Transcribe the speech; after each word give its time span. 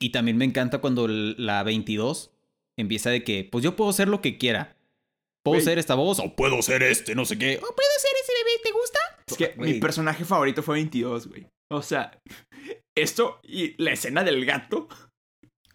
Y 0.00 0.10
también 0.10 0.36
me 0.36 0.44
encanta 0.44 0.78
cuando 0.78 1.08
la 1.08 1.62
22 1.62 2.30
empieza 2.76 3.10
de 3.10 3.24
que, 3.24 3.48
pues 3.50 3.64
yo 3.64 3.74
puedo 3.76 3.92
ser 3.92 4.08
lo 4.08 4.20
que 4.20 4.38
quiera. 4.38 4.76
Puedo 5.44 5.56
Güey. 5.56 5.64
ser 5.64 5.78
esta 5.78 5.94
voz 5.94 6.18
o 6.20 6.34
puedo 6.36 6.60
ser 6.62 6.82
este, 6.82 7.14
no 7.14 7.24
sé 7.24 7.38
qué. 7.38 7.56
O 7.56 7.60
puedo 7.60 7.90
ser 8.00 8.10
ese 8.22 8.32
bebé, 8.44 8.60
¿te 8.62 8.70
gusta? 8.72 8.98
Es 9.26 9.36
que 9.36 9.54
mi 9.60 9.80
personaje 9.80 10.24
favorito 10.24 10.62
fue 10.62 10.74
22, 10.76 11.28
güey. 11.28 11.46
O 11.70 11.82
sea, 11.82 12.20
esto 12.94 13.40
y 13.42 13.80
la 13.82 13.92
escena 13.92 14.24
del 14.24 14.44
gato 14.44 14.88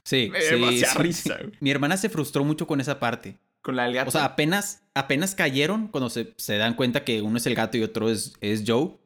Sí, 0.05 0.29
me 0.31 0.41
sí, 0.41 0.55
risa, 0.97 1.37
sí. 1.37 1.43
güey. 1.43 1.57
Mi 1.61 1.71
hermana 1.71 1.95
se 1.97 2.09
frustró 2.09 2.43
mucho 2.43 2.67
con 2.67 2.81
esa 2.81 2.99
parte. 2.99 3.37
Con 3.61 3.75
la 3.77 3.83
del 3.85 3.93
gato. 3.93 4.09
O 4.09 4.11
sea, 4.11 4.25
apenas, 4.25 4.83
apenas 4.93 5.33
cayeron 5.33 5.87
cuando 5.87 6.09
se, 6.09 6.33
se 6.37 6.57
dan 6.57 6.75
cuenta 6.75 7.05
que 7.05 7.21
uno 7.21 7.37
es 7.37 7.45
el 7.45 7.55
gato 7.55 7.77
y 7.77 7.83
otro 7.83 8.09
es, 8.09 8.33
es 8.41 8.63
Joe. 8.67 8.97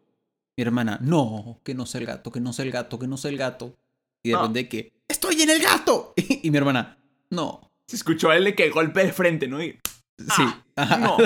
Mi 0.57 0.63
hermana, 0.63 0.97
no, 1.01 1.61
que 1.63 1.75
no 1.75 1.85
sea 1.85 2.01
el 2.01 2.07
gato, 2.07 2.31
que 2.31 2.39
no 2.39 2.51
sea 2.53 2.65
el 2.65 2.71
gato, 2.71 2.97
que 2.97 3.07
no 3.07 3.17
sea 3.17 3.29
el 3.29 3.37
gato. 3.37 3.77
Y 4.23 4.29
de 4.29 4.35
No. 4.35 4.41
repente 4.41 4.67
que, 4.69 4.91
¡estoy 5.17 5.41
en 5.41 5.49
el 5.49 5.61
gato! 5.61 6.13
Y, 6.43 6.51
mi 6.51 6.57
hermana, 6.57 6.97
no. 7.31 7.71
se 7.87 7.95
escuchó 7.95 8.29
a 8.29 8.37
él 8.37 8.43
de 8.45 8.55
que 8.55 8.69
golpe 8.69 9.03
de 9.03 9.11
frente, 9.11 9.47
¿no? 9.47 9.61
Y, 9.61 9.79
Sí. 10.35 10.43
Ah, 10.79 10.97
no. 10.99 11.17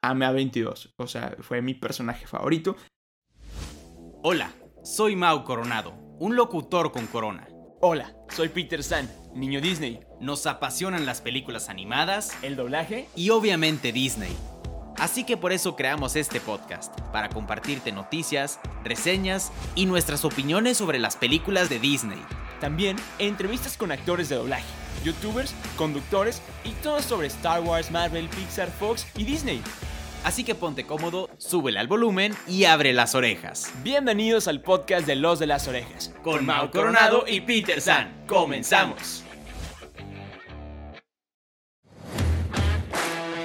Amé 0.00 0.24
a 0.24 0.32
22. 0.32 0.94
O 0.96 1.06
sea, 1.06 1.36
fue 1.40 1.60
mi 1.60 1.74
personaje 1.74 2.26
favorito. 2.26 2.76
Hola, 4.22 4.50
soy 4.82 5.16
Mau 5.16 5.44
Coronado, 5.44 5.92
un 6.18 6.34
locutor 6.34 6.92
con 6.92 7.06
corona. 7.08 7.46
Hola, 7.82 8.14
soy 8.30 8.48
Peter 8.48 8.82
San, 8.82 9.10
niño 9.34 9.60
Disney. 9.60 10.00
Nos 10.18 10.46
apasionan 10.46 11.04
las 11.04 11.20
películas 11.20 11.68
animadas 11.68 12.32
El 12.42 12.56
doblaje 12.56 13.06
y 13.14 13.28
obviamente 13.28 13.92
Disney. 13.92 14.34
Así 14.96 15.24
que 15.24 15.36
por 15.36 15.52
eso 15.52 15.76
creamos 15.76 16.16
este 16.16 16.40
podcast, 16.40 16.98
para 17.12 17.28
compartirte 17.28 17.92
noticias, 17.92 18.60
reseñas 18.84 19.52
y 19.74 19.84
nuestras 19.84 20.24
opiniones 20.24 20.78
sobre 20.78 20.98
las 20.98 21.16
películas 21.16 21.68
de 21.68 21.80
Disney. 21.80 22.22
También 22.62 22.96
entrevistas 23.18 23.76
con 23.76 23.90
actores 23.90 24.28
de 24.28 24.36
doblaje, 24.36 24.62
youtubers, 25.02 25.52
conductores 25.76 26.40
y 26.62 26.70
todo 26.74 27.02
sobre 27.02 27.26
Star 27.26 27.60
Wars, 27.60 27.90
Marvel, 27.90 28.28
Pixar, 28.28 28.70
Fox 28.70 29.04
y 29.16 29.24
Disney. 29.24 29.60
Así 30.22 30.44
que 30.44 30.54
ponte 30.54 30.86
cómodo, 30.86 31.28
súbele 31.38 31.80
al 31.80 31.88
volumen 31.88 32.36
y 32.46 32.66
abre 32.66 32.92
las 32.92 33.16
orejas. 33.16 33.72
Bienvenidos 33.82 34.46
al 34.46 34.60
podcast 34.60 35.08
de 35.08 35.16
Los 35.16 35.40
de 35.40 35.48
las 35.48 35.66
Orejas. 35.66 36.14
Con 36.22 36.46
Mau 36.46 36.70
Coronado 36.70 37.24
y 37.26 37.40
Peter 37.40 37.80
San, 37.80 38.14
comenzamos. 38.28 39.24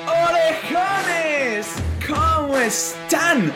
¡Orejones! 0.05 1.65
¿Cómo 2.07 2.55
están? 2.59 3.51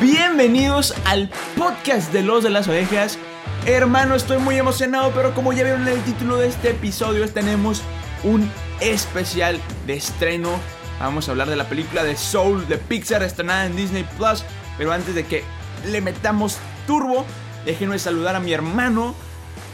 Bienvenidos 0.00 0.94
al 1.04 1.30
podcast 1.56 2.12
de 2.12 2.22
Los 2.22 2.44
de 2.44 2.50
las 2.50 2.68
Orejas. 2.68 3.18
Hermano, 3.66 4.14
estoy 4.14 4.36
muy 4.36 4.58
emocionado, 4.58 5.10
pero 5.14 5.34
como 5.34 5.54
ya 5.54 5.62
vieron 5.62 5.88
en 5.88 5.94
el 5.94 6.04
título 6.04 6.36
de 6.36 6.48
este 6.48 6.72
episodio, 6.72 7.26
tenemos 7.32 7.80
un 8.22 8.50
especial 8.80 9.58
de 9.86 9.94
estreno. 9.94 10.50
Vamos 11.00 11.26
a 11.26 11.30
hablar 11.30 11.48
de 11.48 11.56
la 11.56 11.64
película 11.64 12.04
de 12.04 12.14
Soul 12.14 12.68
de 12.68 12.76
Pixar 12.76 13.22
estrenada 13.22 13.64
en 13.64 13.74
Disney 13.74 14.06
Plus. 14.18 14.44
Pero 14.76 14.92
antes 14.92 15.14
de 15.14 15.24
que 15.24 15.44
le 15.86 16.02
metamos 16.02 16.58
turbo, 16.86 17.24
déjenme 17.64 17.98
saludar 17.98 18.36
a 18.36 18.40
mi 18.40 18.52
hermano, 18.52 19.14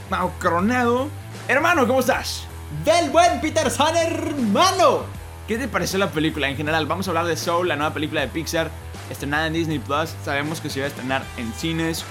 Mau 0.09 0.31
Coronado. 0.41 1.09
Hermano, 1.49 1.85
¿cómo 1.89 1.99
estás? 1.99 2.47
¡Del 2.85 3.11
buen 3.11 3.41
Peter 3.41 3.73
San, 3.73 3.97
hermano! 3.97 5.01
¿Qué 5.49 5.59
te 5.59 5.67
pareció 5.67 5.99
la 5.99 6.13
película 6.13 6.49
en 6.49 6.57
general? 6.57 6.87
Vamos 6.87 7.09
a 7.09 7.11
hablar 7.11 7.27
de 7.27 7.37
Soul, 7.37 7.67
la 7.67 7.75
nueva 7.75 7.93
película 7.93 8.21
de 8.21 8.29
Pixar, 8.29 8.71
estrenada 9.11 9.49
en 9.49 9.55
Disney 9.55 9.81
Plus. 9.81 10.15
Sabemos 10.25 10.61
que 10.61 10.71
se 10.71 10.79
iba 10.79 10.85
a 10.85 10.91
estrenar 10.91 11.25
en 11.39 11.53
cines. 11.55 12.05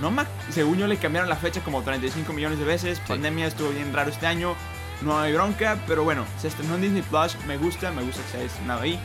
No 0.00 0.10
ma- 0.10 0.26
según 0.50 0.78
yo 0.78 0.86
le 0.86 0.96
cambiaron 0.98 1.28
la 1.28 1.36
fecha 1.36 1.60
como 1.62 1.82
35 1.82 2.32
millones 2.32 2.58
de 2.58 2.64
veces. 2.64 3.00
Pandemia 3.06 3.46
estuvo 3.46 3.70
bien 3.70 3.92
raro 3.92 4.10
este 4.10 4.26
año. 4.26 4.54
No 5.02 5.18
hay 5.18 5.32
bronca, 5.32 5.78
pero 5.86 6.04
bueno, 6.04 6.24
se 6.40 6.48
estrenó 6.48 6.74
en 6.76 6.82
Disney 6.82 7.02
Plus. 7.02 7.36
Me 7.46 7.56
gusta, 7.58 7.90
me 7.92 8.02
gusta 8.02 8.22
que 8.22 8.28
se 8.30 8.36
haya 8.38 8.46
estrenado 8.46 8.80
ahí. 8.82 8.98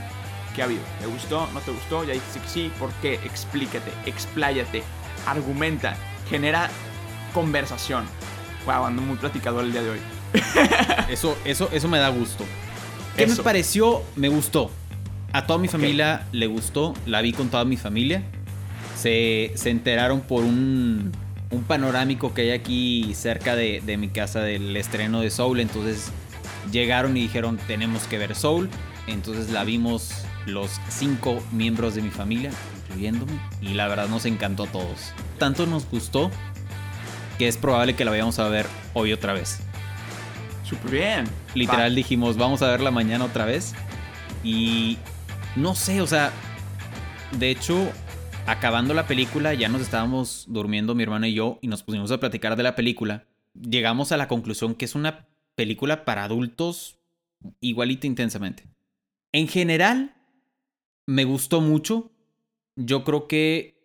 ¿Qué 0.56 0.62
ha 0.62 0.66
habido? 0.66 0.82
¿Te 1.00 1.06
gustó? 1.08 1.48
¿No 1.54 1.60
te 1.62 1.72
gustó? 1.72 2.04
Ya 2.04 2.14
dijiste 2.14 2.40
que 2.40 2.48
sí. 2.48 2.72
¿Por 2.80 2.92
qué? 3.02 3.16
Explícate, 3.26 3.92
expláyate, 4.06 4.84
argumenta, 5.26 5.96
genera 6.30 6.70
conversación. 7.34 8.06
Wow, 8.66 8.86
ando 8.86 9.02
muy 9.02 9.18
platicador 9.18 9.64
el 9.64 9.72
día 9.72 9.82
de 9.82 9.90
hoy. 9.92 10.00
Eso, 11.10 11.38
eso, 11.44 11.70
eso 11.74 11.88
me 11.90 11.98
da 12.00 12.08
gusto. 12.10 12.46
¿Qué 13.18 13.24
Eso. 13.26 13.38
me 13.38 13.44
pareció? 13.44 14.02
Me 14.16 14.30
gustó. 14.30 14.72
A 15.34 15.46
toda 15.46 15.60
mi 15.60 15.68
familia 15.68 16.26
le 16.32 16.48
gustó. 16.48 16.94
La 17.06 17.22
vi 17.22 17.34
con 17.34 17.50
toda 17.50 17.66
mi 17.66 17.76
familia. 17.76 18.24
Se, 19.02 19.52
se 19.56 19.72
enteraron 19.72 20.22
por 20.22 20.44
un, 20.44 21.12
un 21.50 21.64
panorámico 21.64 22.34
que 22.34 22.44
hay 22.44 22.52
aquí 22.52 23.14
cerca 23.16 23.56
de, 23.56 23.82
de 23.84 23.98
mi 23.98 24.10
casa 24.10 24.42
del 24.42 24.78
estreno 24.78 25.22
de 25.22 25.32
Soul. 25.32 25.60
Entonces 25.60 26.12
llegaron 26.72 27.18
y 27.18 27.22
dijeron, 27.22 27.58
tenemos 27.68 28.04
que 28.04 28.20
ver 28.20 28.36
Soul. 28.36 28.70
Entonces 29.08 29.50
la 29.50 29.64
vimos 29.64 30.12
los 30.46 30.70
cinco 30.90 31.42
miembros 31.52 31.96
de 31.96 32.04
mi 32.04 32.12
familia, 32.12 32.52
incluyéndome. 32.88 33.34
Y 33.60 33.74
la 33.74 33.88
verdad 33.88 34.08
nos 34.08 34.26
encantó 34.26 34.66
a 34.66 34.68
todos. 34.68 35.14
Tanto 35.40 35.66
nos 35.66 35.90
gustó 35.90 36.30
que 37.40 37.48
es 37.48 37.58
probable 37.58 37.96
que 37.96 38.06
la 38.06 38.12
vayamos 38.12 38.38
a 38.38 38.48
ver 38.50 38.68
hoy 38.94 39.14
otra 39.14 39.34
vez. 39.34 39.62
Súper 40.64 40.92
bien. 40.92 41.24
Literal 41.56 41.96
dijimos, 41.96 42.38
vamos 42.38 42.62
a 42.62 42.68
verla 42.68 42.92
mañana 42.92 43.26
otra 43.26 43.46
vez. 43.46 43.74
Y 44.44 45.00
no 45.56 45.74
sé, 45.74 46.02
o 46.02 46.08
sea, 46.08 46.32
de 47.32 47.50
hecho, 47.50 47.92
acabando 48.46 48.94
la 48.94 49.08
película, 49.08 49.54
ya 49.54 49.70
nos 49.70 49.82
estábamos 49.82 50.46
durmiendo 50.48 50.96
mi 50.96 51.04
hermana 51.04 51.28
y 51.28 51.34
yo 51.34 51.60
y 51.62 51.68
nos 51.68 51.84
pusimos 51.84 52.12
a 52.12 52.20
platicar 52.20 52.56
de 52.56 52.64
la 52.64 52.76
película. 52.76 53.28
Llegamos 53.54 54.12
a 54.12 54.18
la 54.18 54.28
conclusión 54.28 54.76
que 54.76 54.86
es 54.86 54.96
una 54.96 55.28
película 55.56 56.06
para 56.06 56.24
adultos 56.24 57.00
igualita 57.60 58.08
intensamente. 58.08 58.68
En 59.32 59.48
general, 59.48 60.16
me 61.06 61.24
gustó 61.24 61.62
mucho. 61.62 62.12
Yo 62.76 63.04
creo 63.04 63.28
que 63.28 63.82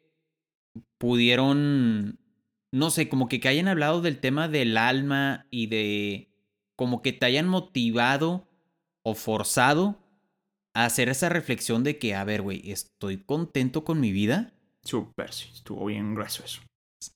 pudieron, 0.99 2.19
no 2.73 2.91
sé, 2.91 3.09
como 3.09 3.29
que, 3.29 3.41
que 3.41 3.49
hayan 3.49 3.69
hablado 3.69 4.01
del 4.01 4.19
tema 4.19 4.49
del 4.49 4.77
alma 4.77 5.47
y 5.51 5.67
de 5.67 6.31
como 6.77 7.03
que 7.03 7.13
te 7.13 7.27
hayan 7.27 7.49
motivado 7.49 8.49
o 9.03 9.15
forzado 9.15 10.06
hacer 10.85 11.09
esa 11.09 11.29
reflexión 11.29 11.85
de 11.85 11.99
que, 11.99 12.15
a 12.15 12.25
ver, 12.25 12.43
güey, 12.43 12.71
estoy 12.71 13.19
contento 13.19 13.85
con 13.85 14.01
mi 14.01 14.13
vida, 14.13 14.53
Súper, 14.87 15.33
sí, 15.33 15.49
estuvo 15.53 15.87
bien 15.87 16.15
grueso 16.15 16.45
eso. 16.45 16.61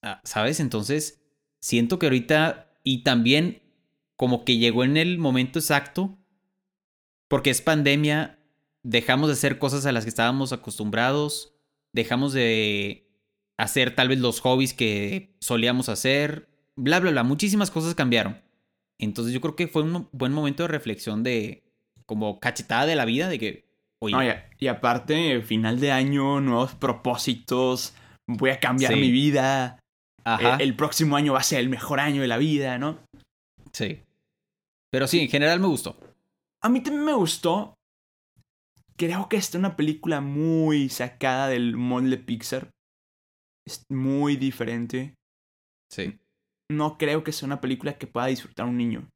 Ah, 0.03 0.21
¿sabes? 0.25 0.59
Entonces, 0.59 1.22
siento 1.60 2.00
que 2.00 2.06
ahorita, 2.06 2.75
y 2.82 3.04
también 3.04 3.62
como 4.16 4.44
que 4.44 4.59
llegó 4.59 4.82
en 4.82 4.97
el 4.97 5.19
momento 5.19 5.60
exacto, 5.60 6.19
porque 7.28 7.50
es 7.50 7.62
pandemia, 7.62 8.41
dejamos 8.82 9.28
de 9.28 9.34
hacer 9.34 9.60
cosas 9.60 9.87
a 9.87 9.93
las 9.93 10.04
que 10.04 10.10
estábamos 10.10 10.53
acostumbrados, 10.53 11.54
dejamos 11.93 12.32
de 12.32 13.09
hacer 13.56 13.94
tal 13.94 14.09
vez 14.09 14.19
los 14.19 14.41
hobbies 14.41 14.75
que 14.75 15.37
solíamos 15.41 15.88
hacer, 15.88 16.49
bla, 16.75 16.99
bla, 16.99 17.12
bla, 17.12 17.22
muchísimas 17.22 17.70
cosas 17.70 17.94
cambiaron. 17.94 18.43
Entonces 18.99 19.32
yo 19.32 19.41
creo 19.41 19.54
que 19.54 19.69
fue 19.69 19.82
un 19.82 20.09
buen 20.10 20.32
momento 20.32 20.65
de 20.65 20.69
reflexión 20.69 21.22
de 21.22 21.69
como 22.10 22.41
cachetada 22.41 22.87
de 22.87 22.97
la 22.97 23.04
vida, 23.04 23.28
de 23.28 23.38
que, 23.38 23.65
oye, 24.03 24.16
No, 24.16 24.25
y, 24.25 24.26
a- 24.31 24.50
y 24.59 24.66
aparte, 24.66 25.41
final 25.43 25.78
de 25.78 25.93
año, 25.93 26.41
nuevos 26.41 26.75
propósitos, 26.75 27.94
voy 28.26 28.50
a 28.50 28.59
cambiar 28.59 28.94
Sí. 28.94 28.98
mi 29.00 29.12
vida, 29.12 29.78
ajá, 30.25 30.56
el, 30.56 30.62
el 30.62 30.75
próximo 30.75 31.15
año 31.15 31.34
va 31.34 31.38
a 31.38 31.44
ser 31.44 31.60
el 31.60 31.69
mejor 31.69 32.00
año 32.00 32.20
de 32.20 32.26
la 32.26 32.37
vida, 32.38 32.78
¿no? 32.78 32.99
sí. 33.72 34.03
Pero 34.93 35.06
sí, 35.06 35.20
en 35.20 35.28
general 35.28 35.60
me 35.60 35.69
gustó. 35.69 35.97
A 36.65 36.69
mí 36.69 36.81
también 36.82 37.04
me 37.04 37.15
gustó. 37.15 37.75
Creo 38.97 39.28
que 39.28 39.37
esta 39.37 39.56
es 39.56 39.60
una 39.60 39.76
película 39.76 40.20
muy 40.20 40.88
sacada 40.88 41.47
del 41.47 41.76
molde 41.76 42.19
Pixar. 42.19 42.70
Es 43.65 43.84
muy 43.88 44.34
diferente. 44.37 45.15
Sí. 45.93 46.19
No 46.72 46.99
creo 46.99 47.22
que 47.22 47.31
sea 47.31 47.47
una 47.47 47.60
película 47.60 47.97
que 47.99 48.08
pueda 48.08 48.26
disfrutar 48.26 48.67
un 48.67 48.76
niño. 48.79 49.08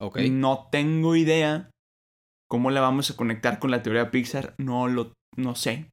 Ok. 0.00 0.18
No 0.30 0.68
tengo 0.70 1.16
idea 1.16 1.70
cómo 2.48 2.70
la 2.70 2.80
vamos 2.80 3.10
a 3.10 3.16
conectar 3.16 3.58
con 3.58 3.70
la 3.70 3.82
teoría 3.82 4.10
Pixar. 4.10 4.54
No 4.58 4.88
lo 4.88 5.12
no 5.36 5.54
sé. 5.54 5.90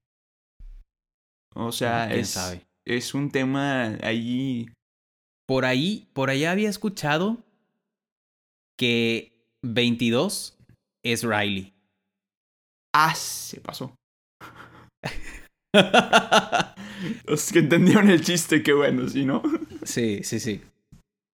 O 1.55 1.71
sea, 1.71 2.07
¿Quién 2.07 2.19
es, 2.21 2.29
sabe? 2.29 2.65
es 2.85 3.13
un 3.13 3.29
tema 3.31 3.97
ahí. 4.01 4.67
Por 5.47 5.65
ahí, 5.65 6.07
por 6.13 6.29
allá 6.29 6.51
había 6.51 6.69
escuchado 6.69 7.43
que 8.77 9.45
22 9.63 10.57
es 11.03 11.23
Riley. 11.23 11.73
Ah, 12.95 13.13
se 13.15 13.59
pasó. 13.59 13.95
Los 17.25 17.51
que 17.51 17.59
entendieron 17.59 18.09
el 18.09 18.23
chiste, 18.23 18.63
qué 18.63 18.73
bueno, 18.73 19.09
¿sí, 19.09 19.25
no? 19.25 19.43
sí, 19.83 20.23
sí, 20.23 20.39
sí. 20.39 20.61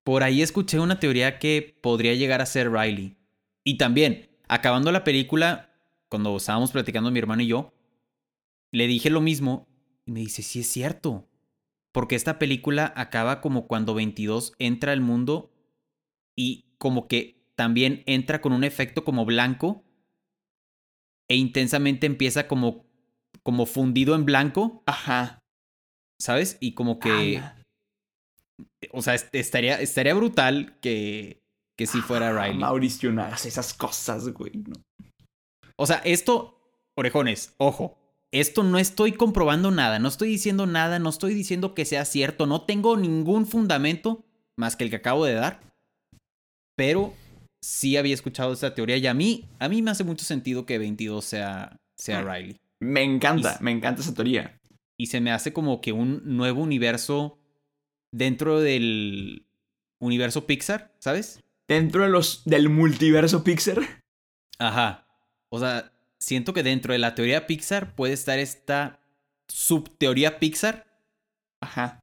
Por 0.09 0.23
ahí 0.23 0.41
escuché 0.41 0.79
una 0.79 0.99
teoría 0.99 1.37
que 1.37 1.77
podría 1.83 2.15
llegar 2.15 2.41
a 2.41 2.47
ser 2.47 2.71
Riley. 2.71 3.15
Y 3.63 3.77
también, 3.77 4.27
acabando 4.47 4.91
la 4.91 5.03
película, 5.03 5.69
cuando 6.09 6.35
estábamos 6.35 6.71
platicando 6.71 7.11
mi 7.11 7.19
hermano 7.19 7.43
y 7.43 7.47
yo, 7.49 7.75
le 8.71 8.87
dije 8.87 9.11
lo 9.11 9.21
mismo 9.21 9.67
y 10.07 10.11
me 10.11 10.21
dice, 10.21 10.41
sí 10.41 10.61
es 10.61 10.67
cierto. 10.67 11.29
porque 11.91 12.15
esta 12.15 12.39
película 12.39 12.91
acaba 12.95 13.39
como 13.39 13.67
cuando 13.67 13.93
22 13.93 14.53
entra 14.57 14.93
al 14.93 15.01
mundo 15.01 15.51
y 16.35 16.65
como 16.79 17.07
que 17.07 17.45
también 17.55 18.01
entra 18.07 18.41
con 18.41 18.51
un 18.51 18.63
efecto 18.63 19.03
como 19.03 19.25
blanco 19.25 19.83
e 21.27 21.35
intensamente 21.35 22.07
empieza 22.07 22.47
como 22.47 22.87
como 23.43 23.67
fundido 23.67 24.15
en 24.15 24.25
blanco, 24.25 24.81
Ajá. 24.87 25.43
¿sabes? 26.17 26.57
Y 26.59 26.73
como 26.73 26.97
que 26.97 27.37
Ala. 27.37 27.58
O 28.91 29.01
sea, 29.01 29.15
est- 29.15 29.33
estaría 29.33 29.79
estaría 29.81 30.13
brutal 30.13 30.77
que 30.81 31.41
que 31.77 31.87
si 31.87 32.01
fuera 32.01 32.29
Ah, 32.29 32.43
Riley. 32.45 32.59
Mauricio, 32.59 33.11
no 33.11 33.21
hagas 33.23 33.45
esas 33.45 33.73
cosas, 33.73 34.27
güey. 34.33 34.51
no. 34.53 34.73
O 35.77 35.85
sea, 35.87 36.01
esto, 36.03 36.59
orejones, 36.97 37.53
ojo, 37.57 37.97
esto 38.33 38.63
no 38.63 38.77
estoy 38.79 39.13
comprobando 39.13 39.71
nada, 39.71 39.97
no 39.97 40.09
estoy 40.09 40.27
diciendo 40.29 40.65
nada, 40.65 40.99
no 40.99 41.09
estoy 41.09 41.33
diciendo 41.33 41.73
que 41.73 41.85
sea 41.85 42.03
cierto, 42.03 42.45
no 42.47 42.63
tengo 42.65 42.97
ningún 42.97 43.45
fundamento 43.47 44.25
más 44.57 44.75
que 44.75 44.83
el 44.83 44.89
que 44.89 44.97
acabo 44.97 45.23
de 45.23 45.35
dar, 45.35 45.61
pero 46.75 47.13
sí 47.63 47.95
había 47.97 48.13
escuchado 48.13 48.51
esta 48.53 48.75
teoría 48.75 48.97
y 48.97 49.07
a 49.07 49.13
mí, 49.13 49.45
a 49.59 49.69
mí 49.69 49.81
me 49.81 49.91
hace 49.91 50.03
mucho 50.03 50.25
sentido 50.25 50.65
que 50.65 50.77
22 50.77 51.23
sea, 51.23 51.77
sea 51.97 52.21
Riley. 52.21 52.59
Me 52.81 53.03
encanta, 53.03 53.57
Y- 53.59 53.63
me 53.63 53.71
encanta 53.71 54.01
esa 54.01 54.13
teoría. 54.13 54.59
Y 54.97 55.07
se 55.07 55.21
me 55.21 55.31
hace 55.31 55.53
como 55.53 55.79
que 55.79 55.93
un 55.93 56.21
nuevo 56.25 56.61
universo 56.61 57.38
dentro 58.11 58.59
del 58.59 59.45
universo 59.99 60.45
Pixar, 60.47 60.95
¿sabes? 60.99 61.43
Dentro 61.67 62.03
de 62.03 62.09
los 62.09 62.43
del 62.45 62.69
multiverso 62.69 63.43
Pixar. 63.43 63.79
Ajá. 64.57 65.07
O 65.51 65.59
sea, 65.59 65.91
siento 66.19 66.53
que 66.53 66.63
dentro 66.63 66.93
de 66.93 66.99
la 66.99 67.15
teoría 67.15 67.47
Pixar 67.47 67.95
puede 67.95 68.13
estar 68.13 68.39
esta 68.39 68.99
subteoría 69.47 70.39
Pixar 70.39 70.85
Ajá. 71.61 71.99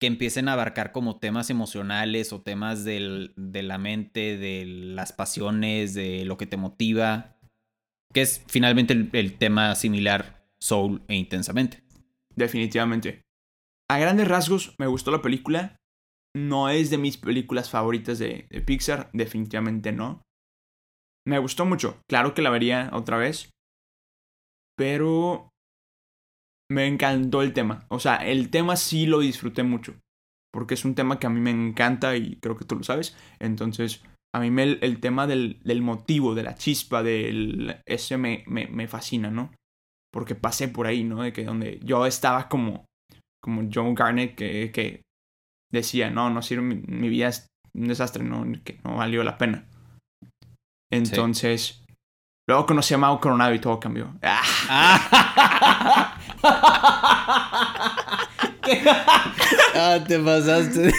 que 0.00 0.06
empiecen 0.06 0.48
a 0.48 0.52
abarcar 0.54 0.92
como 0.92 1.18
temas 1.18 1.50
emocionales 1.50 2.32
o 2.32 2.40
temas 2.42 2.84
del- 2.84 3.32
de 3.36 3.62
la 3.62 3.78
mente, 3.78 4.36
de 4.36 4.64
las 4.66 5.12
pasiones, 5.12 5.94
de 5.94 6.24
lo 6.24 6.36
que 6.36 6.46
te 6.46 6.56
motiva, 6.56 7.36
que 8.12 8.22
es 8.22 8.42
finalmente 8.48 8.92
el, 8.92 9.10
el 9.12 9.38
tema 9.38 9.74
similar 9.74 10.46
Soul 10.58 11.02
e 11.08 11.14
Intensamente. 11.16 11.82
Definitivamente. 12.36 13.23
A 13.90 13.98
grandes 13.98 14.28
rasgos, 14.28 14.74
me 14.78 14.86
gustó 14.86 15.10
la 15.10 15.22
película. 15.22 15.76
No 16.36 16.68
es 16.68 16.90
de 16.90 16.98
mis 16.98 17.16
películas 17.16 17.70
favoritas 17.70 18.18
de, 18.18 18.48
Pixar, 18.66 19.10
definitivamente 19.12 19.92
no. 19.92 20.22
Me 21.26 21.38
gustó 21.38 21.64
mucho, 21.64 22.00
claro 22.08 22.34
que 22.34 22.42
la 22.42 22.50
vería 22.50 22.90
otra 22.92 23.16
vez. 23.16 23.50
Pero 24.76 25.48
me 26.70 26.86
encantó 26.86 27.42
el 27.42 27.52
tema. 27.52 27.86
O 27.88 27.98
sea, 28.00 28.16
el 28.16 28.50
tema 28.50 28.76
sí 28.76 29.06
lo 29.06 29.20
disfruté 29.20 29.62
mucho. 29.62 29.94
Porque 30.52 30.74
es 30.74 30.84
un 30.84 30.94
tema 30.94 31.18
que 31.18 31.26
a 31.26 31.30
mí 31.30 31.40
me 31.40 31.50
encanta 31.50 32.16
y 32.16 32.36
creo 32.36 32.56
que 32.56 32.64
tú 32.64 32.76
lo 32.76 32.84
sabes. 32.84 33.16
Entonces, 33.40 34.02
a 34.34 34.40
mí 34.40 34.50
me- 34.50 34.62
el, 34.64 34.78
el 34.82 35.00
tema 35.00 35.26
del, 35.26 35.60
del 35.64 35.82
motivo, 35.82 36.34
de 36.34 36.42
la 36.44 36.54
chispa, 36.54 37.02
del, 37.02 37.80
ese 37.86 38.16
me, 38.18 38.44
me, 38.46 38.66
me 38.68 38.88
fascina, 38.88 39.30
¿no? 39.30 39.52
Porque 40.12 40.34
pasé 40.36 40.68
por 40.68 40.86
ahí, 40.86 41.02
¿no? 41.04 41.22
De 41.22 41.32
que 41.32 41.44
donde 41.44 41.80
yo 41.82 42.06
estaba 42.06 42.48
como, 42.48 42.86
como 43.44 43.68
John 43.72 43.94
Garnett 43.94 44.34
que, 44.34 44.72
que 44.72 45.02
decía, 45.70 46.08
no, 46.08 46.30
no 46.30 46.40
sirve, 46.40 46.62
mi, 46.62 46.76
mi 46.76 47.10
vida 47.10 47.28
es 47.28 47.46
un 47.74 47.88
desastre, 47.88 48.24
no, 48.24 48.46
que 48.64 48.80
no 48.84 48.96
valió 48.96 49.22
la 49.22 49.36
pena. 49.36 49.66
Entonces, 50.90 51.84
luego 52.48 52.64
conocí 52.64 52.94
a 52.94 52.98
Mau 52.98 53.20
Coronado 53.20 53.52
y 53.52 53.58
todo 53.58 53.78
cambió. 53.78 54.14
ah, 54.22 54.48
te 60.08 60.18
pasaste. 60.20 60.90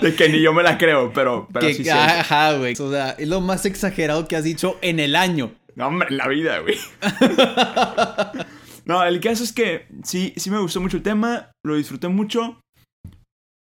De 0.00 0.16
que 0.16 0.28
ni 0.28 0.42
yo 0.42 0.52
me 0.52 0.64
la 0.64 0.76
creo, 0.78 1.12
pero, 1.12 1.46
pero 1.52 1.68
sí, 1.68 1.84
sí. 1.84 1.90
Ajá, 1.90 2.54
güey. 2.54 2.74
O 2.80 2.90
sea, 2.90 3.10
es 3.10 3.28
lo 3.28 3.40
más 3.40 3.64
exagerado 3.64 4.26
que 4.26 4.34
has 4.34 4.42
dicho 4.42 4.76
en 4.82 4.98
el 4.98 5.14
año. 5.14 5.52
No, 5.76 5.86
hombre, 5.86 6.08
en 6.10 6.16
la 6.16 6.26
vida, 6.26 6.58
güey. 6.58 6.76
no, 8.84 9.02
el 9.04 9.20
caso 9.20 9.44
es 9.44 9.52
que 9.52 9.86
sí, 10.04 10.32
sí 10.36 10.50
me 10.50 10.60
gustó 10.60 10.80
mucho 10.80 10.96
el 10.96 11.02
tema, 11.02 11.52
lo 11.64 11.76
disfruté 11.76 12.08
mucho. 12.08 12.60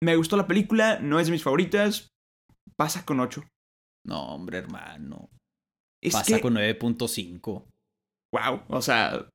Me 0.02 0.16
gustó 0.16 0.36
la 0.36 0.46
película, 0.46 0.98
no 1.00 1.18
es 1.20 1.26
de 1.26 1.32
mis 1.32 1.42
favoritas. 1.42 2.08
Pasa 2.76 3.04
con 3.04 3.20
8. 3.20 3.42
No, 4.06 4.34
hombre, 4.34 4.58
hermano. 4.58 5.30
Es 6.02 6.12
Pasa 6.12 6.36
que, 6.36 6.40
con 6.42 6.54
9.5. 6.56 7.64
wow, 8.34 8.62
o 8.68 8.82
sea, 8.82 9.28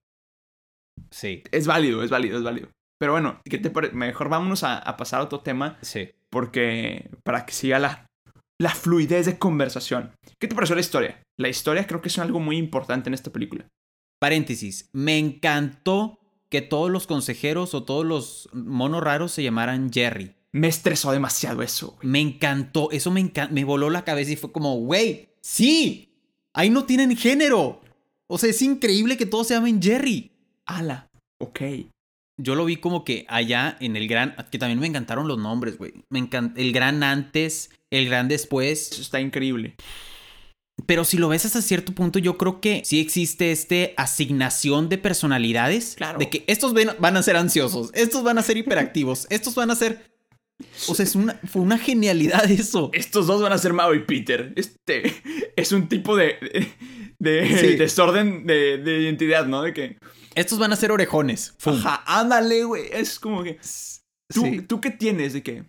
Sí, 1.12 1.44
es 1.52 1.66
válido, 1.66 2.04
es 2.04 2.10
válido, 2.12 2.38
es 2.38 2.44
válido. 2.44 2.70
Pero 3.00 3.14
bueno, 3.14 3.40
¿qué 3.50 3.58
te 3.58 3.70
pare- 3.72 3.92
Mejor 3.92 4.30
vámonos 4.30 4.64
a, 4.64 4.78
a 4.78 4.98
pasar 4.98 5.22
a 5.22 5.24
otro 5.24 5.40
tema, 5.40 5.78
sí. 5.82 6.12
porque 6.30 7.10
para 7.24 7.46
que 7.46 7.54
siga 7.54 7.80
la, 7.80 8.06
la 8.62 8.76
fluidez 8.76 9.26
de 9.26 9.40
conversación. 9.40 10.12
¿Qué 10.40 10.48
te 10.48 10.56
pareció 10.56 10.76
la 10.76 10.82
historia? 10.82 11.24
La 11.40 11.48
historia 11.48 11.88
creo 11.88 12.02
que 12.02 12.10
es 12.10 12.20
algo 12.20 12.40
muy 12.42 12.58
importante 12.58 13.10
en 13.10 13.14
esta 13.14 13.32
película. 13.32 13.66
Paréntesis. 14.20 14.90
Me 14.92 15.18
encantó 15.18 16.20
que 16.50 16.62
todos 16.62 16.92
los 16.92 17.08
consejeros 17.08 17.74
o 17.74 17.84
todos 17.84 18.06
los 18.06 18.50
monos 18.54 19.02
raros 19.04 19.32
se 19.32 19.44
llamaran 19.44 19.92
Jerry. 19.92 20.36
Me 20.52 20.68
estresó 20.68 21.12
demasiado 21.12 21.62
eso, 21.62 21.96
güey. 21.98 22.08
Me 22.08 22.20
encantó. 22.20 22.92
Eso 22.92 23.12
me 23.12 23.20
encantó. 23.20 23.54
Me 23.54 23.64
voló 23.64 23.90
la 23.90 24.04
cabeza 24.04 24.32
y 24.32 24.36
fue 24.36 24.52
como, 24.52 24.76
güey, 24.78 25.30
sí. 25.42 26.10
Ahí 26.54 26.70
no 26.70 26.86
tienen 26.86 27.16
género. 27.16 27.82
O 28.28 28.38
sea, 28.38 28.50
es 28.50 28.62
increíble 28.62 29.18
que 29.18 29.26
todos 29.26 29.48
se 29.48 29.54
llamen 29.54 29.82
Jerry. 29.82 30.32
Ala, 30.66 31.10
ok. 31.40 31.62
Yo 32.38 32.56
lo 32.56 32.66
vi 32.66 32.78
como 32.78 33.04
que 33.04 33.26
allá 33.28 33.78
en 33.80 33.96
el 33.96 34.08
gran. 34.08 34.36
Que 34.52 34.58
también 34.58 34.80
me 34.80 34.88
encantaron 34.88 35.28
los 35.28 35.38
nombres, 35.38 35.78
güey. 35.78 35.94
Me 36.10 36.20
encanta. 36.20 36.60
El 36.60 36.74
gran 36.74 37.04
antes, 37.04 37.70
el 37.92 38.08
gran 38.08 38.28
después. 38.28 38.92
Eso 38.92 39.02
está 39.02 39.22
increíble. 39.22 39.76
Pero 40.86 41.04
si 41.04 41.18
lo 41.18 41.28
ves 41.30 41.46
hasta 41.46 41.62
cierto 41.62 41.94
punto, 41.94 42.20
yo 42.20 42.38
creo 42.38 42.62
que 42.62 42.82
sí 42.86 43.00
existe 43.00 43.52
este 43.52 43.94
asignación 43.98 44.88
de 44.90 44.98
personalidades. 44.98 45.96
Claro. 45.98 46.20
De 46.20 46.30
que 46.30 46.44
estos 46.48 46.74
van 47.00 47.18
a 47.18 47.24
ser 47.24 47.36
ansiosos, 47.36 47.92
estos 47.94 48.24
van 48.24 48.38
a 48.38 48.44
ser 48.44 48.58
hiperactivos, 48.58 49.28
estos 49.30 49.56
van 49.56 49.72
a 49.72 49.76
ser. 49.76 50.10
O 50.90 50.96
sea, 50.96 51.04
es 51.04 51.16
una, 51.16 51.40
fue 51.50 51.62
una 51.62 51.78
genialidad 51.78 52.50
eso. 52.52 52.90
Estos 52.94 53.28
dos 53.28 53.42
van 53.42 53.54
a 53.54 53.58
ser 53.58 53.74
Mao 53.74 53.94
y 53.96 54.00
Peter. 54.06 54.54
Este 54.58 55.14
es 55.56 55.72
un 55.72 55.88
tipo 55.88 56.16
de, 56.18 56.36
de, 57.18 57.30
de 57.42 57.58
Sí. 57.58 57.76
desorden 57.78 58.46
de, 58.46 58.78
de 58.78 59.02
identidad, 59.02 59.46
¿no? 59.48 59.62
De 59.62 59.74
que, 59.74 59.98
Estos 60.36 60.60
van 60.60 60.74
a 60.74 60.76
ser 60.76 60.92
orejones. 60.92 61.56
Fum. 61.60 61.76
ajá, 61.78 62.04
ándale, 62.06 62.64
güey. 62.66 62.84
Es 62.92 63.20
como 63.20 63.42
que, 63.44 63.54
¿tú, 64.34 64.42
Sí. 64.44 64.62
¿tú 64.68 64.82
qué 64.82 64.92
tienes 64.92 65.32
de 65.34 65.44
que 65.44 65.64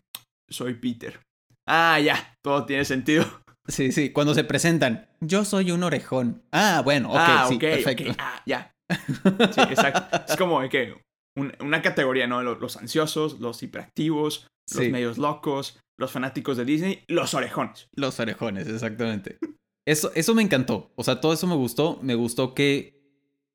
soy 0.49 0.75
Peter? 0.75 1.21
Ah, 1.69 2.01
ya, 2.01 2.37
todo 2.43 2.67
tiene 2.67 2.85
sentido. 2.85 3.40
Sí, 3.71 3.93
sí, 3.93 4.11
cuando 4.11 4.35
se 4.35 4.45
presentan. 4.45 5.09
Yo 5.21 5.45
soy 5.45 5.71
un 5.71 5.83
orejón. 5.83 6.43
Ah, 6.53 6.83
bueno, 6.85 7.11
ok, 7.11 7.17
ah, 7.19 7.47
sí, 7.49 7.55
ok, 7.55 7.61
perfecto. 7.61 8.13
ah, 8.19 8.43
ya. 8.47 8.75
Sí, 8.89 9.61
exacto. 9.71 10.25
Es 10.29 10.37
como 10.37 10.67
que 10.69 10.95
un- 11.37 11.53
una 11.61 11.81
categoría, 11.83 12.27
¿no? 12.27 12.43
Los, 12.43 12.61
los 12.61 12.77
ansiosos, 12.77 13.39
los 13.41 13.63
hiperactivos, 13.63 14.49
los 14.75 14.85
Sí. 14.85 14.91
medios 14.91 15.19
locos, 15.19 15.79
los 15.97 16.11
fanáticos 16.13 16.57
de 16.57 16.65
Disney, 16.65 17.05
los 17.09 17.35
orejones. 17.35 17.89
Los 17.95 18.19
orejones, 18.21 18.67
exactamente. 18.69 19.39
Eso, 19.87 20.11
eso 20.15 20.35
me 20.35 20.43
encantó. 20.43 20.93
O 20.97 21.05
sea, 21.05 21.21
todo 21.21 21.33
eso 21.33 21.47
me 21.47 21.55
gustó. 21.55 21.99
Me 22.03 22.15
gustó 22.15 22.55
que 22.55 23.01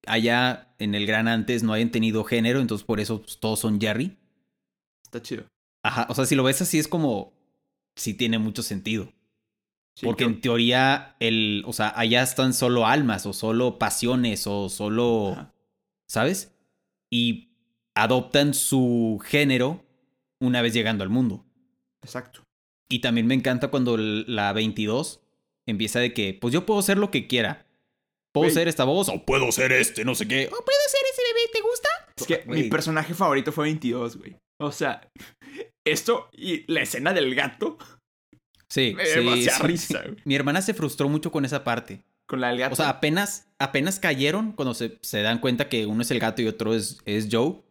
allá 0.07 0.74
en 0.79 0.95
el 0.95 1.05
gran 1.05 1.27
antes 1.27 1.63
no 1.63 1.74
hayan 1.74 1.91
tenido 1.91 2.24
género, 2.24 2.60
entonces 2.62 2.86
por 2.86 3.00
eso 3.00 3.22
pues, 3.22 3.39
todos 3.39 3.60
son 3.60 3.79
Jerry. 3.81 4.17
Está 5.03 5.22
chido. 5.22 5.45
Ajá, 5.84 6.07
o 6.10 6.15
sea, 6.15 6.25
si 6.25 6.36
lo 6.36 6.43
ves 6.43 6.62
así 6.62 6.79
es 6.79 6.88
como. 6.88 7.34
Sí 7.98 8.13
tiene 8.13 8.38
mucho 8.39 8.62
sentido. 8.62 9.12
Sí, 9.95 10.05
Porque 10.05 10.25
en 10.25 10.41
teoría, 10.41 11.15
el. 11.19 11.63
O 11.65 11.73
sea, 11.73 11.93
allá 11.95 12.21
están 12.21 12.53
solo 12.53 12.85
almas, 12.85 13.25
o 13.25 13.33
solo 13.33 13.79
pasiones, 13.79 14.45
o 14.45 14.69
solo. 14.69 15.31
Ajá. 15.31 15.53
¿Sabes? 16.07 16.53
Y 17.09 17.49
adoptan 17.95 18.53
su 18.53 19.21
género 19.25 19.85
una 20.39 20.61
vez 20.61 20.73
llegando 20.73 21.03
al 21.03 21.09
mundo. 21.09 21.45
Exacto. 22.03 22.43
Y 22.89 22.99
también 22.99 23.25
me 23.25 23.33
encanta 23.33 23.69
cuando 23.69 23.97
la 23.97 24.53
22 24.53 25.21
empieza 25.65 25.99
de 25.99 26.13
que, 26.13 26.37
pues 26.39 26.53
yo 26.53 26.65
puedo 26.65 26.81
ser 26.81 26.97
lo 26.97 27.09
que 27.09 27.27
quiera. 27.27 27.65
Puedo 28.31 28.49
ser 28.49 28.67
esta 28.67 28.83
voz 28.83 29.07
o 29.07 29.23
puedo 29.23 29.49
ser 29.53 29.71
este, 29.71 30.03
no 30.03 30.13
sé 30.13 30.27
qué. 30.27 30.47
O 30.47 30.49
puedo 30.49 30.79
ser 30.89 31.01
ese 31.09 31.21
bebé, 31.21 31.49
¿te 31.53 31.61
gusta? 31.61 31.89
Es 32.17 32.27
que 32.27 32.43
mi 32.51 32.69
personaje 32.69 33.13
favorito 33.13 33.53
fue 33.53 33.63
22, 33.63 34.17
güey. 34.17 34.35
O 34.59 34.73
sea, 34.73 35.09
esto 35.85 36.29
y 36.33 36.69
la 36.71 36.81
escena 36.81 37.13
del 37.13 37.33
gato 37.33 37.77
Sí, 38.75 38.96
risa, 39.62 40.01
güey. 40.03 40.17
Mi 40.25 40.36
hermana 40.36 40.62
se 40.62 40.74
frustró 40.74 41.08
mucho 41.08 41.32
con 41.32 41.46
esa 41.46 41.63
parte. 41.63 42.03
Con 42.27 42.41
la 42.41 42.50
del 42.50 42.58
gato. 42.60 42.74
O 42.74 42.75
sea, 42.75 42.89
apenas, 42.89 43.48
apenas 43.60 44.00
cayeron 44.00 44.51
cuando 44.51 44.74
se, 44.74 44.98
se 45.01 45.22
dan 45.22 45.39
cuenta 45.39 45.70
que 45.70 45.86
uno 45.86 46.01
es 46.01 46.12
el 46.12 46.20
gato 46.20 46.41
y 46.41 46.48
otro 46.48 46.74
es, 46.74 46.98
es 47.05 47.29
Joe. 47.32 47.62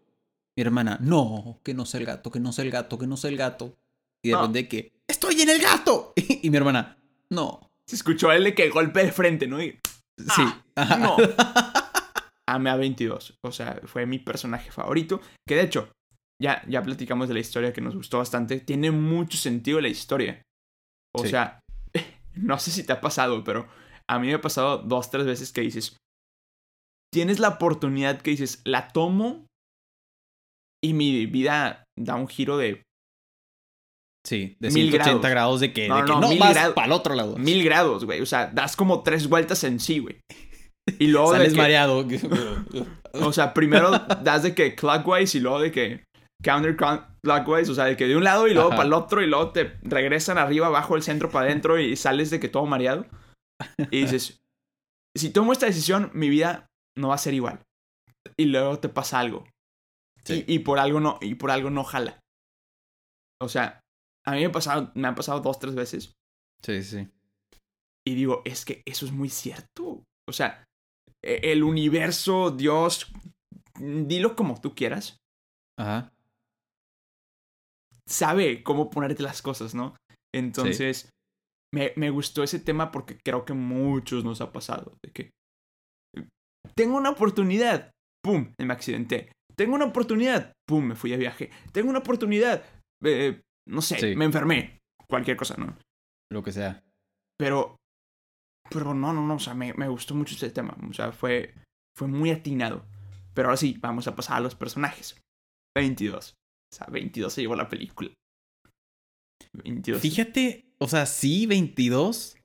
Mi 0.57 0.63
hermana, 0.63 0.99
no, 1.03 1.61
que 1.65 1.75
no 1.75 1.85
sea 1.85 2.01
el 2.01 2.07
gato, 2.07 2.31
que 2.31 2.41
no 2.41 2.53
sea 2.53 2.65
el 2.65 2.71
gato, 2.71 2.97
que 2.99 3.07
no 3.07 3.17
sea 3.17 3.31
el 3.31 3.37
gato. 3.37 3.77
Y 4.23 4.29
de 4.29 4.35
No. 4.35 4.41
repente 4.43 4.69
que, 4.69 4.93
¡estoy 5.09 5.41
en 5.43 5.51
el 5.51 5.61
gato! 5.61 6.15
Y 6.43 6.49
mi 6.51 6.57
hermana, 6.57 6.97
no. 7.31 7.71
se 7.87 7.97
escuchó 7.97 8.33
él 8.33 8.45
de 8.45 8.55
que 8.55 8.71
golpe 8.71 9.05
de 9.05 9.13
frente, 9.13 9.47
¿no? 9.47 9.63
Y, 9.63 9.79
Sí. 10.17 10.43
ajá. 10.77 10.97
no. 10.97 11.17
Amé 12.47 12.71
a 12.71 12.77
22. 12.77 13.39
O 13.43 13.53
sea, 13.53 13.81
fue 13.85 14.07
mi 14.07 14.19
personaje 14.19 14.71
favorito. 14.71 15.21
Que 15.47 15.57
de 15.57 15.63
hecho, 15.63 15.91
ya, 16.41 16.63
ya 16.69 16.83
platicamos 16.83 17.29
de 17.29 17.35
la 17.35 17.41
historia 17.41 17.73
que 17.73 17.81
nos 17.81 17.95
gustó 17.97 18.19
bastante. 18.19 18.61
Tiene 18.61 18.91
mucho 18.91 19.37
sentido 19.37 19.81
la 19.81 19.89
historia. 19.89 20.43
O 21.17 21.23
Sí. 21.23 21.31
sea, 21.31 21.61
no 22.35 22.59
sé 22.59 22.71
si 22.71 22.85
te 22.85 22.93
ha 22.93 23.01
pasado, 23.01 23.43
pero 23.45 23.69
a 24.11 24.19
mí 24.19 24.27
me 24.29 24.35
ha 24.35 24.41
pasado 24.41 24.79
dos, 24.79 25.11
tres 25.11 25.27
veces 25.27 25.53
que 25.53 25.61
dices, 25.63 25.97
tienes 27.13 27.39
la 27.39 27.49
oportunidad 27.51 28.21
que 28.21 28.33
dices, 28.33 28.61
la 28.65 28.89
tomo 28.89 29.47
y 30.85 30.93
mi 30.95 31.27
vida 31.27 31.85
da 31.99 32.17
un 32.17 32.29
giro 32.29 32.57
de 32.59 32.83
Sí, 34.27 34.57
de 34.59 34.71
Mil 34.71 34.89
180 34.91 35.29
grados, 35.29 35.31
grados. 35.31 35.61
de 35.61 35.73
que 35.75 35.87
No, 35.87 35.97
de 35.97 36.03
que 36.05 36.09
no, 36.09 36.29
mil 36.31 36.39
para 36.39 36.87
el 36.87 36.93
otro 36.93 37.15
lado. 37.15 37.37
mil 37.37 37.63
grados, 37.63 38.07
güey. 38.07 38.23
O 38.23 38.27
sea, 38.27 38.47
das 38.47 38.75
como 38.75 39.03
tres 39.03 39.29
vueltas 39.29 39.63
en 39.65 39.79
sí, 39.79 39.99
güey. 39.99 40.19
Y 40.99 41.09
luego 41.09 41.33
de 41.33 41.39
Sales 41.39 41.53
que- 41.53 41.59
mareado. 41.59 42.07
O 43.17 43.33
sea, 43.33 43.55
primero 43.55 43.91
das 44.23 44.43
de 44.43 44.55
que 44.57 44.75
clockwise 44.75 45.37
y 45.37 45.41
luego 45.41 45.61
de 45.61 45.71
que 45.71 46.05
counterclockwise, 47.25 47.71
o 47.71 47.75
sea, 47.75 47.85
de 47.87 47.97
que 47.97 48.07
de 48.07 48.17
un 48.17 48.25
lado 48.25 48.47
y 48.49 48.55
luego 48.55 48.71
para 48.71 48.85
el 48.85 48.93
otro 48.93 49.23
y 49.23 49.27
luego 49.27 49.51
te 49.53 49.79
regresan 49.83 50.39
arriba, 50.39 50.67
abajo, 50.67 50.97
el 50.97 51.03
centro, 51.03 51.31
para 51.31 51.47
adentro 51.47 51.79
y 51.79 51.97
sales 51.97 52.31
de 52.31 52.41
que 52.41 52.49
todo 52.49 52.67
mareado. 52.67 53.07
Y 53.91 54.03
dices, 54.03 54.43
si 55.17 55.31
tomo 55.31 55.53
esta 55.53 55.67
decisión, 55.67 56.11
mi 56.15 56.29
vida 56.29 56.67
no 56.97 57.09
va 57.09 57.15
a 57.15 57.19
ser 57.19 57.35
igual. 57.35 57.61
Y 58.37 58.47
luego 58.47 58.79
te 58.79 58.89
pasa 58.89 59.21
algo. 59.21 59.45
Sí. 60.25 60.45
Y, 60.47 60.55
y 60.55 60.59
por 60.61 60.79
algo 60.79 61.01
no, 61.01 61.19
y 61.21 61.35
por 61.35 61.51
algo 61.51 61.71
no 61.71 61.85
jala. 61.85 62.21
O 63.41 63.49
sea, 63.49 63.81
a 64.25 64.33
mí 64.33 64.41
me, 64.41 64.51
pasado, 64.51 64.91
me 64.95 65.09
han 65.09 65.15
pasado 65.15 65.41
dos, 65.41 65.59
tres 65.59 65.75
veces. 65.75 66.15
Sí, 66.63 66.83
sí. 66.83 67.09
Y 68.07 68.15
digo, 68.15 68.43
es 68.45 68.65
que 68.65 68.83
eso 68.87 69.07
es 69.07 69.13
muy 69.13 69.29
cierto. 69.29 70.05
O 70.29 70.33
sea, 70.33 70.65
e- 71.23 71.53
el 71.53 71.63
universo, 71.63 72.51
Dios, 72.51 73.13
dilo 73.79 74.35
como 74.37 74.61
tú 74.61 74.75
quieras, 74.75 75.19
Ajá. 75.79 76.14
Sabe 78.09 78.63
cómo 78.63 78.91
ponerte 78.91 79.23
las 79.23 79.43
cosas, 79.43 79.75
¿no? 79.75 79.97
Entonces, 80.35 81.11
me, 81.73 81.93
me 81.97 82.11
gustó 82.11 82.43
ese 82.43 82.59
tema 82.59 82.91
porque 82.91 83.19
creo 83.25 83.45
que 83.45 83.53
muchos 83.53 84.25
nos 84.25 84.41
ha 84.41 84.53
pasado. 84.53 84.97
De 85.05 85.13
que 85.13 85.31
tengo 86.75 86.97
una 86.97 87.11
oportunidad, 87.11 87.91
¡pum! 88.23 88.53
Me 88.59 88.73
accidenté. 88.73 89.31
Tengo 89.57 89.75
una 89.75 89.85
oportunidad, 89.87 90.53
¡pum! 90.67 90.85
Me 90.85 90.97
fui 90.97 91.13
a 91.13 91.17
viaje. 91.17 91.51
Tengo 91.73 91.91
una 91.91 92.01
oportunidad, 92.01 92.65
eh, 93.05 93.41
no 93.69 93.81
sé, 93.81 93.99
Sí. 93.99 94.17
me 94.17 94.25
enfermé. 94.25 94.79
Cualquier 95.09 95.37
cosa, 95.37 95.57
¿no? 95.57 95.77
Lo 96.33 96.43
que 96.43 96.53
sea. 96.53 96.83
Pero, 97.39 97.77
pero 98.71 98.95
no, 98.95 99.13
no, 99.13 99.25
no, 99.27 99.35
o 99.35 99.39
sea, 99.39 99.55
me, 99.55 99.73
me 99.75 99.89
gustó 99.89 100.15
mucho 100.15 100.35
ese 100.35 100.51
tema. 100.51 100.77
O 100.89 100.93
sea, 100.93 101.13
fue, 101.13 101.55
fue 101.97 102.09
muy 102.09 102.31
atinado. 102.31 102.85
Pero 103.35 103.49
ahora 103.49 103.57
sí, 103.57 103.77
vamos 103.81 104.09
a 104.09 104.17
pasar 104.17 104.39
a 104.39 104.41
los 104.41 104.55
personajes. 104.55 105.21
22. 105.77 106.35
O 106.75 106.77
sea, 106.77 106.89
22 106.91 107.33
se 107.33 107.41
llevó 107.43 107.55
la 107.55 107.69
película. 107.69 108.11
22. 109.53 110.01
Fíjate, 110.03 110.65
o 110.79 110.89
sea, 110.89 111.07
sí, 111.07 111.47
22. 111.47 112.37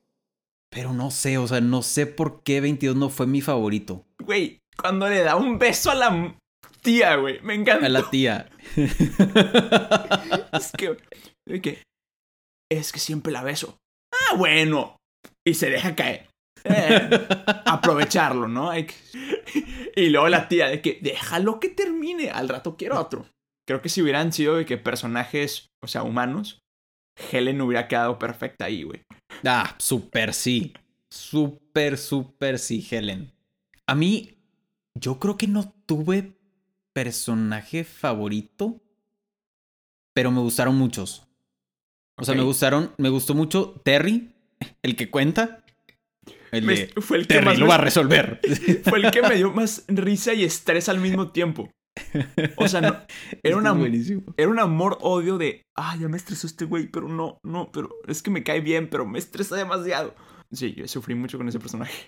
Pero 0.72 0.92
no 0.92 1.10
sé, 1.10 1.36
o 1.36 1.48
sea, 1.48 1.60
no 1.60 1.82
sé 1.82 2.06
por 2.06 2.44
qué 2.44 2.60
22 2.60 2.94
no 2.94 3.08
fue 3.10 3.26
mi 3.26 3.40
favorito. 3.40 4.06
Güey, 4.20 4.60
cuando 4.80 5.08
le 5.08 5.18
da 5.24 5.34
un 5.34 5.58
beso 5.58 5.90
a 5.90 5.96
la 5.96 6.36
tía, 6.80 7.16
güey, 7.16 7.40
me 7.40 7.54
encanta. 7.54 7.86
A 7.86 7.88
la 7.88 8.08
tía. 8.08 8.48
Es 10.52 10.72
que, 11.60 11.82
es 12.70 12.92
que 12.92 12.98
siempre 13.00 13.32
la 13.32 13.42
beso. 13.42 13.78
Ah, 14.12 14.36
bueno. 14.36 14.96
Y 15.44 15.54
se 15.54 15.70
deja 15.70 15.96
caer. 15.96 16.28
Eh, 16.64 17.10
aprovecharlo, 17.66 18.46
¿no? 18.46 18.70
Que- 18.72 18.94
Y 19.96 20.10
luego 20.10 20.28
la 20.28 20.46
tía 20.48 20.68
de 20.68 20.80
que 20.80 20.98
déjalo 21.02 21.58
que 21.58 21.70
termine, 21.70 22.30
al 22.30 22.48
rato 22.48 22.76
quiero 22.76 23.00
otro. 23.00 23.26
Creo 23.66 23.82
que 23.82 23.88
si 23.88 24.02
hubieran 24.02 24.32
sido 24.32 24.56
de 24.56 24.66
que 24.66 24.76
personajes, 24.78 25.68
o 25.82 25.86
sea, 25.86 26.02
humanos, 26.02 26.58
Helen 27.32 27.60
hubiera 27.60 27.88
quedado 27.88 28.18
perfecta 28.18 28.64
ahí, 28.66 28.82
güey. 28.82 29.02
Ah, 29.44 29.74
súper 29.78 30.32
sí. 30.34 30.72
Súper, 31.10 31.98
súper 31.98 32.58
sí, 32.58 32.86
Helen. 32.90 33.32
A 33.86 33.94
mí, 33.94 34.38
yo 34.94 35.18
creo 35.18 35.36
que 35.36 35.46
no 35.46 35.72
tuve 35.86 36.32
personaje 36.92 37.84
favorito, 37.84 38.80
pero 40.14 40.30
me 40.30 40.40
gustaron 40.40 40.76
muchos. 40.76 41.26
O 42.16 42.24
sea, 42.24 42.34
me 42.34 42.42
gustaron, 42.42 42.92
me 42.98 43.08
gustó 43.08 43.34
mucho 43.34 43.80
Terry, 43.84 44.30
el 44.82 44.94
que 44.96 45.10
cuenta. 45.10 45.64
El 46.52 46.64
Me- 46.64 46.74
de 46.74 46.86
fue 47.00 47.18
el 47.18 47.26
que 47.26 47.40
más 47.40 47.58
lo 47.58 47.64
me- 47.66 47.70
va 47.70 47.74
a 47.76 47.78
resolver. 47.78 48.40
Fue 48.84 48.98
el 48.98 49.10
que 49.10 49.22
me 49.22 49.36
dio 49.36 49.50
más 49.54 49.84
risa 49.88 50.34
y 50.34 50.44
estrés 50.44 50.88
al 50.88 50.98
mismo 51.00 51.30
tiempo. 51.30 51.70
O 52.56 52.68
sea, 52.68 52.80
no, 52.80 52.96
era, 53.42 53.56
una, 53.56 53.72
un 53.72 54.58
amor-odio 54.58 55.38
de, 55.38 55.62
ah, 55.76 55.96
ya 56.00 56.08
me 56.08 56.16
estresó 56.16 56.46
este 56.46 56.64
güey, 56.64 56.88
pero 56.88 57.08
no, 57.08 57.38
no, 57.42 57.70
pero 57.72 57.90
es 58.06 58.22
que 58.22 58.30
me 58.30 58.42
cae 58.42 58.60
bien, 58.60 58.88
pero 58.88 59.06
me 59.06 59.18
estresa 59.18 59.56
demasiado. 59.56 60.14
Sí, 60.52 60.74
yo 60.74 60.86
sufrí 60.88 61.14
mucho 61.14 61.38
con 61.38 61.48
ese 61.48 61.58
personaje. 61.58 62.06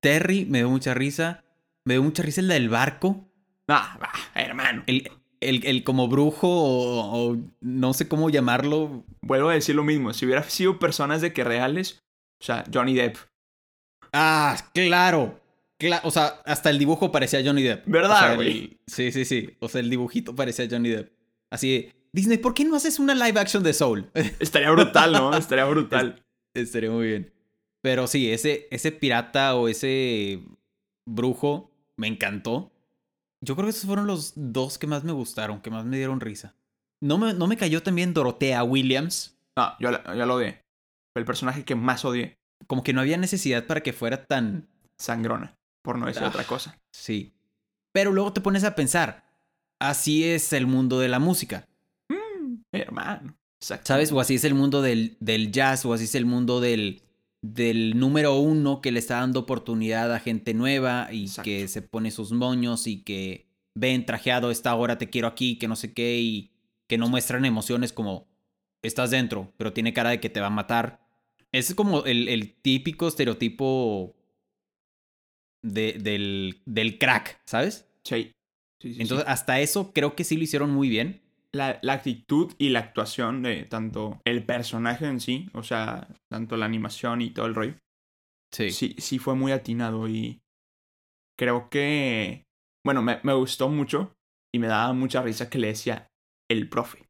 Terry 0.00 0.44
me 0.44 0.58
dio 0.58 0.70
mucha 0.70 0.94
risa. 0.94 1.44
Me 1.84 1.94
dio 1.94 2.02
mucha 2.02 2.22
risa 2.22 2.40
el 2.40 2.48
del 2.48 2.68
barco. 2.68 3.28
Ah, 3.68 3.98
va, 4.00 4.12
hermano. 4.34 4.84
El, 4.86 5.10
el, 5.40 5.64
el 5.66 5.84
como 5.84 6.08
brujo 6.08 6.48
o, 6.48 7.32
o 7.32 7.36
no 7.60 7.92
sé 7.92 8.08
cómo 8.08 8.30
llamarlo. 8.30 9.04
Vuelvo 9.20 9.48
a 9.48 9.54
decir 9.54 9.74
lo 9.74 9.84
mismo. 9.84 10.12
Si 10.12 10.26
hubiera 10.26 10.42
sido 10.44 10.78
personas 10.78 11.20
de 11.20 11.32
que 11.32 11.44
reales, 11.44 12.02
o 12.40 12.44
sea, 12.44 12.64
Johnny 12.72 12.94
Depp. 12.94 13.16
Ah, 14.12 14.56
claro. 14.74 15.40
O 16.04 16.10
sea, 16.10 16.40
hasta 16.44 16.70
el 16.70 16.78
dibujo 16.78 17.10
parecía 17.12 17.42
Johnny 17.44 17.62
Depp. 17.62 17.86
¿Verdad, 17.86 18.16
O 18.16 18.18
sea, 18.20 18.30
el- 18.32 18.36
güey? 18.36 18.78
Sí, 18.86 19.12
sí, 19.12 19.24
sí. 19.24 19.50
O 19.60 19.68
sea, 19.68 19.80
el 19.80 19.90
dibujito 19.90 20.34
parecía 20.34 20.66
Johnny 20.70 20.90
Depp. 20.90 21.12
Así 21.50 21.90
Disney, 22.12 22.38
¿por 22.38 22.52
qué 22.54 22.64
no 22.64 22.76
haces 22.76 22.98
una 22.98 23.14
live 23.14 23.40
action 23.40 23.62
de 23.62 23.72
Soul? 23.72 24.10
Estaría 24.40 24.70
brutal, 24.70 25.12
¿no? 25.12 25.34
Estaría 25.36 25.64
brutal. 25.64 26.22
Estaría 26.54 26.90
muy 26.90 27.06
bien. 27.06 27.32
Pero 27.82 28.06
sí, 28.06 28.30
ese, 28.30 28.68
ese 28.70 28.92
pirata 28.92 29.54
o 29.56 29.68
ese 29.68 30.40
brujo 31.06 31.70
me 31.96 32.06
encantó. 32.06 32.70
Yo 33.44 33.54
creo 33.56 33.66
que 33.66 33.70
esos 33.70 33.86
fueron 33.86 34.06
los 34.06 34.34
dos 34.36 34.78
que 34.78 34.86
más 34.86 35.04
me 35.04 35.12
gustaron, 35.12 35.60
que 35.60 35.70
más 35.70 35.84
me 35.84 35.96
dieron 35.96 36.20
risa. 36.20 36.54
No 37.00 37.18
me, 37.18 37.34
no 37.34 37.46
me 37.48 37.56
cayó 37.56 37.82
también 37.82 38.14
Dorotea 38.14 38.62
Williams. 38.62 39.36
No, 39.56 39.72
yo, 39.80 39.90
la- 39.90 40.14
yo 40.16 40.26
lo 40.26 40.34
odié. 40.36 40.60
Fue 41.12 41.20
el 41.20 41.24
personaje 41.26 41.64
que 41.64 41.74
más 41.74 42.04
odié. 42.04 42.36
Como 42.68 42.84
que 42.84 42.92
no 42.92 43.00
había 43.00 43.16
necesidad 43.16 43.66
para 43.66 43.80
que 43.82 43.92
fuera 43.92 44.24
tan... 44.26 44.68
Sangrona, 44.98 45.56
por 45.82 45.98
no 45.98 46.06
decir 46.06 46.22
Ah. 46.24 46.28
otra 46.28 46.44
cosa. 46.44 46.78
Sí. 46.92 47.32
Pero 47.92 48.12
luego 48.12 48.32
te 48.32 48.40
pones 48.40 48.64
a 48.64 48.74
pensar, 48.74 49.24
así 49.78 50.24
es 50.24 50.52
el 50.52 50.66
mundo 50.66 50.98
de 51.00 51.08
la 51.08 51.18
música, 51.18 51.68
Mm, 52.08 52.56
hermano. 52.72 53.36
Exacto. 53.60 53.86
¿sabes? 53.86 54.10
O 54.12 54.20
así 54.20 54.34
es 54.36 54.44
el 54.44 54.54
mundo 54.54 54.82
del, 54.82 55.16
del 55.20 55.52
jazz, 55.52 55.84
o 55.84 55.92
así 55.92 56.04
es 56.04 56.14
el 56.14 56.24
mundo 56.26 56.60
del, 56.60 57.02
del 57.42 57.98
número 57.98 58.36
uno 58.38 58.80
que 58.80 58.90
le 58.92 58.98
está 58.98 59.16
dando 59.20 59.40
oportunidad 59.40 60.12
a 60.12 60.18
gente 60.20 60.54
nueva 60.54 61.08
y 61.12 61.24
Exacto. 61.24 61.42
que 61.44 61.68
se 61.68 61.82
pone 61.82 62.10
sus 62.10 62.32
moños 62.32 62.86
y 62.86 63.02
que 63.02 63.46
ven 63.74 64.04
trajeado 64.04 64.50
esta 64.50 64.74
hora 64.74 64.98
te 64.98 65.10
quiero 65.10 65.28
aquí, 65.28 65.58
que 65.58 65.68
no 65.68 65.76
sé 65.76 65.92
qué, 65.92 66.18
y 66.20 66.50
que 66.88 66.98
no 66.98 67.08
muestran 67.08 67.44
emociones 67.44 67.92
como 67.92 68.26
estás 68.82 69.10
dentro, 69.10 69.52
pero 69.56 69.72
tiene 69.72 69.92
cara 69.92 70.10
de 70.10 70.20
que 70.20 70.28
te 70.30 70.40
va 70.40 70.48
a 70.48 70.50
matar. 70.50 71.00
Ese 71.52 71.72
es 71.72 71.74
como 71.76 72.04
el, 72.04 72.28
el 72.28 72.52
típico 72.54 73.06
estereotipo 73.08 74.14
de, 75.62 75.94
del, 75.94 76.60
del 76.66 76.98
crack, 76.98 77.40
¿sabes? 77.46 77.88
Sí. 78.04 78.32
Sí, 78.80 78.94
sí, 78.94 78.94
sí. 78.94 79.02
Entonces, 79.02 79.26
hasta 79.28 79.60
eso 79.60 79.92
creo 79.92 80.16
que 80.16 80.24
sí 80.24 80.36
lo 80.36 80.42
hicieron 80.44 80.70
muy 80.70 80.88
bien. 80.88 81.20
la, 81.52 81.78
la 81.82 81.94
actitud 81.94 82.52
y 82.58 82.70
la 82.70 82.80
actuación 82.80 83.42
de 83.42 83.64
tanto 83.64 84.20
el 84.24 84.44
personaje 84.44 85.06
en 85.06 85.20
sí, 85.20 85.48
o 85.52 85.62
sea, 85.62 86.08
tanto 86.30 86.56
la 86.56 86.66
animación 86.66 87.20
y 87.20 87.30
todo 87.30 87.46
el 87.46 87.54
rollo, 87.54 87.74
Sí. 88.52 88.70
sí, 88.70 88.94
sí 88.98 89.18
fue 89.18 89.34
muy 89.34 89.52
atinado 89.52 90.08
y 90.08 90.40
creo 91.38 91.68
que, 91.70 92.44
bueno, 92.84 93.02
me, 93.02 93.20
me 93.22 93.32
gustó 93.34 93.68
mucho 93.68 94.12
y 94.54 94.58
me 94.58 94.66
daba 94.66 94.92
mucha 94.92 95.22
risa 95.22 95.48
que 95.48 95.58
le 95.58 95.68
decía 95.68 96.06
el 96.50 96.68
profe. 96.68 97.06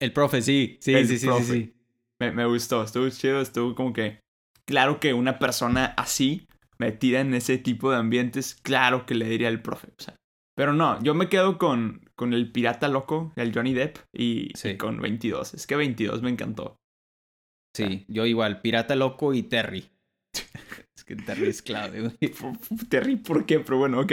El 0.00 0.12
profe, 0.12 0.42
sí. 0.42 0.78
Sí, 0.80 0.94
El 0.94 1.06
sí, 1.08 1.18
sí, 1.18 1.28
sí, 1.32 1.44
sí. 1.44 1.74
Me, 2.20 2.32
me 2.32 2.46
gustó, 2.46 2.82
estuvo 2.82 3.08
chido, 3.10 3.40
estuvo 3.40 3.74
como 3.74 3.92
que, 3.92 4.20
claro 4.66 5.00
que 5.00 5.14
una 5.14 5.38
persona 5.38 5.86
así, 5.96 6.46
metida 6.80 7.20
en 7.20 7.34
ese 7.34 7.58
tipo 7.58 7.90
de 7.90 7.96
ambientes, 7.98 8.54
claro 8.62 9.06
que 9.06 9.14
le 9.14 9.28
diría 9.28 9.48
el 9.48 9.62
profe, 9.62 9.88
o 9.88 10.02
sea. 10.02 10.16
Pero 10.56 10.72
no, 10.72 11.00
yo 11.02 11.14
me 11.14 11.28
quedo 11.28 11.56
con, 11.56 12.08
con 12.16 12.32
el 12.32 12.50
pirata 12.50 12.88
loco, 12.88 13.32
el 13.36 13.54
Johnny 13.54 13.74
Depp, 13.74 13.98
y, 14.12 14.50
Sí. 14.56 14.70
y 14.70 14.76
con 14.76 15.00
22. 15.00 15.54
Es 15.54 15.66
que 15.66 15.76
22 15.76 16.22
me 16.22 16.30
encantó. 16.30 16.76
Sí, 17.76 18.04
yo 18.08 18.26
igual. 18.26 18.60
Pirata 18.60 18.96
Loco 18.96 19.34
y 19.34 19.44
Terry. 19.44 19.88
es 20.96 21.04
que 21.04 21.14
Terry 21.14 21.46
es 21.48 21.62
clave, 21.62 22.00
güey. 22.00 22.16
Terry, 22.88 23.16
¿por 23.16 23.46
qué? 23.46 23.60
Pero 23.60 23.78
bueno, 23.78 24.00
ok. 24.00 24.12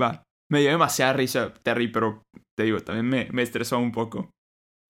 Va. 0.00 0.24
Me 0.50 0.60
dio 0.60 0.70
demasiada 0.70 1.12
risa 1.12 1.54
Terry, 1.62 1.88
pero 1.88 2.22
te 2.58 2.64
digo, 2.64 2.80
también 2.80 3.08
me, 3.08 3.28
me 3.30 3.42
estresó 3.42 3.78
un 3.78 3.92
poco. 3.92 4.30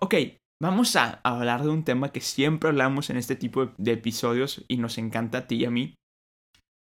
Ok, 0.01 0.15
vamos 0.63 0.97
a 0.97 1.21
hablar 1.25 1.65
de 1.65 1.69
un 1.69 1.85
tema 1.85 2.13
que 2.13 2.21
siempre 2.21 2.71
hablamos 2.71 3.11
en 3.11 3.17
este 3.19 3.37
tipo 3.37 3.67
de, 3.67 3.73
de 3.77 3.93
episodios 3.93 4.65
y 4.69 4.77
nos 4.79 4.97
encanta 4.97 5.39
a 5.39 5.47
ti 5.47 5.57
y 5.57 5.65
a 5.67 5.71
mí. 5.71 5.95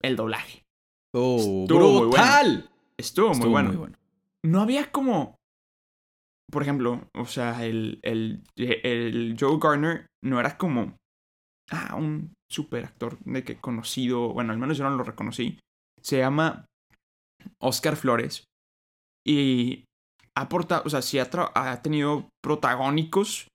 El 0.04 0.16
doblaje. 0.16 0.64
Oh, 1.16 1.64
Estuvo 1.64 1.92
muy 1.92 2.08
brutal. 2.08 2.70
Estuvo, 2.98 3.32
Estuvo 3.32 3.50
muy, 3.50 3.76
bueno. 3.76 3.98
No 4.44 4.62
había 4.62 4.92
como... 4.92 5.36
por 6.52 6.62
ejemplo, 6.62 7.08
o 7.16 7.26
sea, 7.26 7.66
el, 7.66 8.00
el, 8.04 8.44
el 8.56 9.36
Joe 9.40 9.58
Garner 9.62 10.08
no 10.24 10.40
era 10.40 10.58
como 10.58 10.98
ah, 11.72 11.96
un 11.96 12.34
super 12.52 12.86
actor 12.86 13.18
de 13.20 13.44
que 13.44 13.60
conocido, 13.60 14.34
bueno, 14.34 14.52
al 14.52 14.60
menos 14.60 14.78
yo 14.78 14.84
no 14.84 14.96
lo 14.96 15.04
reconocí. 15.04 15.60
Se 16.02 16.18
llama 16.18 16.66
Oscar 17.60 17.96
Flores. 17.96 18.44
Y 19.26 19.86
ha 20.36 20.50
o 20.84 20.90
sea, 20.90 21.02
sí 21.02 21.20
ha, 21.20 21.30
ha 21.56 21.82
tenido 21.82 22.30
protagónicos. 22.44 23.48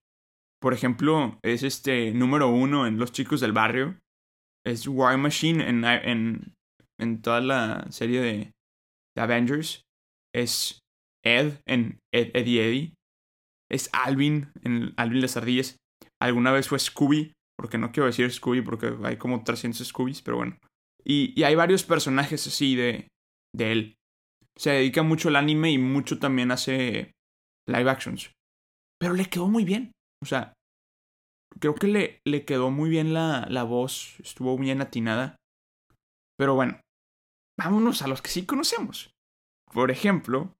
Por 0.60 0.72
ejemplo, 0.72 1.38
es 1.42 1.62
este 1.62 2.12
número 2.12 2.48
uno 2.48 2.86
en 2.86 2.98
Los 2.98 3.12
Chicos 3.12 3.40
del 3.40 3.52
Barrio. 3.52 3.98
Es 4.66 4.86
War 4.86 5.16
Machine 5.18 5.66
en, 5.68 5.84
en, 5.84 6.54
en 7.00 7.22
toda 7.22 7.40
la 7.40 7.86
serie 7.90 8.20
de, 8.20 8.52
de 9.16 9.22
Avengers. 9.22 9.82
Es 10.34 10.80
Ed 11.24 11.60
en 11.66 11.98
Ed, 12.12 12.30
Eddie 12.34 12.68
Eddie. 12.68 12.94
Es 13.70 13.90
Alvin 13.92 14.50
en 14.64 14.94
Alvin 14.96 15.20
las 15.20 15.36
ardillas. 15.36 15.76
Alguna 16.20 16.52
vez 16.52 16.68
fue 16.68 16.78
Scooby, 16.78 17.32
porque 17.58 17.78
no 17.78 17.92
quiero 17.92 18.06
decir 18.06 18.30
Scooby 18.30 18.62
porque 18.62 18.96
hay 19.04 19.16
como 19.16 19.44
300 19.44 19.86
Scoobies, 19.86 20.22
pero 20.22 20.38
bueno. 20.38 20.58
Y, 21.04 21.38
y 21.38 21.44
hay 21.44 21.54
varios 21.54 21.84
personajes 21.84 22.46
así 22.46 22.76
de, 22.76 23.08
de 23.54 23.72
él. 23.72 23.94
Se 24.56 24.70
dedica 24.70 25.02
mucho 25.02 25.28
al 25.28 25.36
anime 25.36 25.70
y 25.70 25.78
mucho 25.78 26.18
también 26.18 26.50
hace 26.50 27.12
live 27.68 27.90
actions. 27.90 28.32
Pero 28.98 29.14
le 29.14 29.26
quedó 29.26 29.46
muy 29.48 29.64
bien. 29.64 29.92
O 30.22 30.26
sea, 30.26 30.52
creo 31.58 31.74
que 31.74 31.88
le, 31.88 32.20
le 32.24 32.44
quedó 32.44 32.70
muy 32.70 32.90
bien 32.90 33.12
la, 33.14 33.46
la 33.48 33.64
voz, 33.64 34.16
estuvo 34.20 34.56
bien 34.56 34.80
atinada. 34.80 35.36
Pero 36.38 36.54
bueno, 36.54 36.80
vámonos 37.58 38.02
a 38.02 38.08
los 38.08 38.22
que 38.22 38.30
sí 38.30 38.46
conocemos. 38.46 39.10
Por 39.72 39.90
ejemplo, 39.90 40.54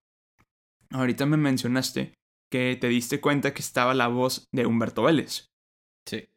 ahorita 0.91 1.27
me 1.27 1.37
mencionaste 1.37 2.15
que 2.51 2.77
te 2.81 2.89
diste 2.89 3.21
cuenta 3.21 3.55
que 3.55 3.63
estaba 3.63 3.95
la 3.95 4.09
voz 4.09 4.47
de 4.55 4.67
Humberto 4.67 5.03
Vélez. 5.05 5.47
Sí. 6.07 6.29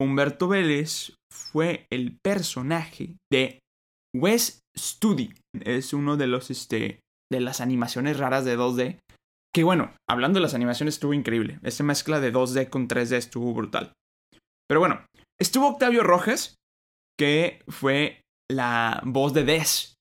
Humberto 0.00 0.48
Vélez 0.48 1.14
fue 1.32 1.86
el 1.90 2.18
personaje 2.22 3.16
de 3.30 3.60
Wes 4.14 4.60
Studi. 4.76 5.34
Es 5.60 5.92
uno 5.92 6.16
de 6.16 6.26
los, 6.26 6.50
este, 6.50 7.00
de 7.30 7.40
las 7.40 7.60
animaciones 7.60 8.18
raras 8.18 8.44
de 8.44 8.58
2D. 8.58 8.98
Que 9.54 9.64
bueno, 9.64 9.94
hablando 10.08 10.38
de 10.38 10.42
las 10.42 10.54
animaciones 10.54 10.94
estuvo 10.94 11.14
increíble. 11.14 11.58
Esa 11.62 11.84
mezcla 11.84 12.20
de 12.20 12.32
2D 12.32 12.68
con 12.70 12.88
3D 12.88 13.16
estuvo 13.16 13.52
brutal. 13.52 13.92
Pero 14.68 14.80
bueno, 14.80 15.04
estuvo 15.40 15.68
Octavio 15.68 16.02
Rojas, 16.02 16.56
que 17.18 17.62
fue 17.68 18.20
la 18.50 19.00
voz 19.04 19.32
de 19.32 19.44
Des, 19.44 19.94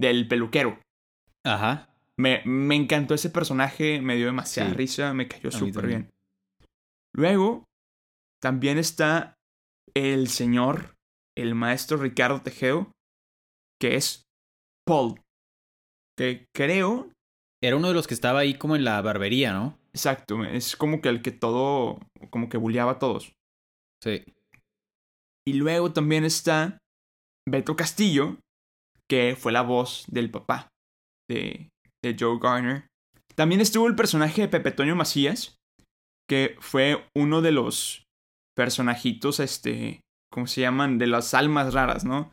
del 0.00 0.28
peluquero. 0.28 0.78
Ajá. 1.44 1.94
Me, 2.18 2.42
me 2.44 2.74
encantó 2.74 3.14
ese 3.14 3.30
personaje, 3.30 4.00
me 4.00 4.16
dio 4.16 4.26
demasiada 4.26 4.74
risa, 4.74 5.14
me 5.14 5.28
cayó 5.28 5.50
súper 5.50 5.86
bien. 5.86 6.10
Luego, 7.14 7.64
también 8.42 8.78
está 8.78 9.34
el 9.94 10.28
señor, 10.28 10.96
el 11.36 11.54
maestro 11.54 11.96
Ricardo 11.96 12.42
Tejeo, 12.42 12.92
que 13.80 13.94
es 13.94 14.24
Paul. 14.84 15.20
Que 16.16 16.46
creo. 16.54 17.10
Era 17.62 17.76
uno 17.76 17.88
de 17.88 17.94
los 17.94 18.06
que 18.06 18.14
estaba 18.14 18.40
ahí 18.40 18.54
como 18.54 18.76
en 18.76 18.84
la 18.84 19.00
barbería, 19.02 19.52
¿no? 19.52 19.78
Exacto, 19.92 20.44
es 20.44 20.76
como 20.76 21.00
que 21.00 21.08
el 21.08 21.22
que 21.22 21.32
todo. 21.32 21.98
como 22.30 22.48
que 22.48 22.56
bulleaba 22.56 22.92
a 22.92 22.98
todos. 22.98 23.32
Sí. 24.02 24.24
Y 25.46 25.54
luego 25.54 25.92
también 25.92 26.24
está 26.24 26.78
Beto 27.48 27.76
Castillo, 27.76 28.36
que 29.08 29.36
fue 29.36 29.52
la 29.52 29.62
voz 29.62 30.04
del 30.08 30.30
papá 30.30 30.68
de, 31.28 31.70
de 32.04 32.16
Joe 32.18 32.38
Garner. 32.40 32.86
También 33.34 33.60
estuvo 33.60 33.86
el 33.86 33.96
personaje 33.96 34.42
de 34.42 34.48
Pepe 34.48 34.72
Toño 34.72 34.96
Macías, 34.96 35.56
que 36.28 36.56
fue 36.60 37.06
uno 37.16 37.40
de 37.40 37.52
los 37.52 38.04
personajitos, 38.56 39.40
este, 39.40 40.00
¿cómo 40.30 40.46
se 40.46 40.60
llaman? 40.60 40.98
De 40.98 41.06
las 41.06 41.32
almas 41.34 41.72
raras, 41.72 42.04
¿no? 42.04 42.32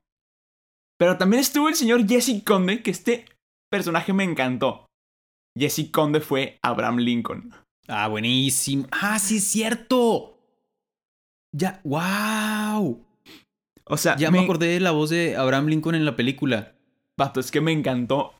Pero 0.98 1.18
también 1.18 1.42
estuvo 1.42 1.70
el 1.70 1.76
señor 1.76 2.08
Jesse 2.08 2.44
Conde, 2.44 2.82
que 2.82 2.92
este 2.92 3.26
personaje 3.72 4.14
me 4.14 4.24
encantó. 4.24 4.86
Jesse 5.58 5.92
Conde 5.92 6.22
fue 6.22 6.58
Abraham 6.64 6.98
Lincoln. 6.98 7.54
Ah, 7.88 8.08
buenísimo. 8.08 8.88
Ah, 8.92 9.20
sí, 9.20 9.38
es 9.38 9.44
cierto. 9.44 10.35
Ya, 11.58 11.80
wow. 11.86 13.02
O 13.86 13.98
sea, 13.98 14.18
ya 14.18 14.30
me, 14.30 14.40
acordé 14.42 14.68
de 14.68 14.80
la 14.82 14.92
voz 14.92 15.10
de 15.10 15.38
Abraham 15.38 15.68
Lincoln 15.68 15.96
en 15.96 16.04
la 16.04 16.18
película. 16.18 16.74
Vato, 17.18 17.40
es 17.40 17.50
que 17.50 17.62
me 17.62 17.72
encantó. 17.72 18.34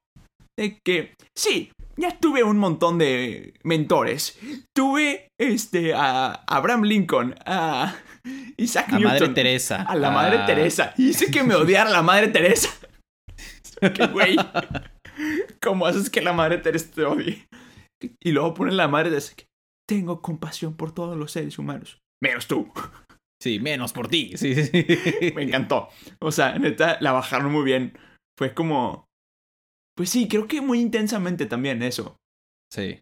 De 0.58 0.80
que, 0.84 1.16
sí, 1.34 1.72
ya 1.96 2.20
tuve 2.20 2.44
un 2.44 2.58
montón 2.58 2.98
de 2.98 3.54
mentores. 3.64 4.38
Tuve, 4.76 5.30
este, 5.40 5.94
a 5.94 6.44
Abraham 6.46 6.84
Lincoln, 6.84 7.36
a 7.46 7.96
Isaac 8.58 8.90
a 8.90 9.00
Newton. 9.00 9.14
Madre 9.14 9.30
Teresa. 9.30 9.84
A 9.84 9.96
la 9.96 10.12
Madre 10.12 10.40
Teresa. 10.46 10.94
Hice 10.98 11.32
que 11.32 11.44
me 11.44 11.56
odiara 11.56 11.90
la 11.90 12.02
Madre 12.02 12.28
Teresa. 12.30 12.70
que 13.94 14.08
güey. 14.08 14.36
¿Cómo 15.62 15.86
haces 15.86 16.10
que 16.10 16.22
la 16.22 16.34
Madre 16.34 16.58
Teresa 16.58 16.92
te 16.94 17.06
odie? 17.06 17.48
Y 18.22 18.32
luego 18.34 18.54
pone 18.56 18.74
la 18.74 18.90
Madre 18.90 19.10
Teresa. 19.10 19.36
Tengo 19.88 20.22
compasión 20.22 20.76
por 20.76 20.92
todos 20.92 21.16
los 21.16 21.32
seres 21.32 21.58
humanos. 21.60 22.00
Menos 22.22 22.48
tú. 22.48 22.70
Sí, 23.46 23.60
menos 23.60 23.94
por 23.94 24.08
ti. 24.08 24.32
Sí, 24.38 24.56
sí. 24.56 24.72
me 25.36 25.44
encantó. 25.44 25.90
O 26.18 26.32
sea, 26.32 26.58
neta, 26.58 26.98
la 27.00 27.12
bajaron 27.12 27.52
muy 27.52 27.64
bien. 27.64 27.96
Fue 28.36 28.56
como. 28.56 29.08
Pues 29.96 30.10
sí, 30.10 30.28
creo 30.28 30.48
que 30.48 30.62
muy 30.62 30.82
intensamente 30.82 31.46
también 31.46 31.84
eso. 31.84 32.18
Sí. 32.74 33.02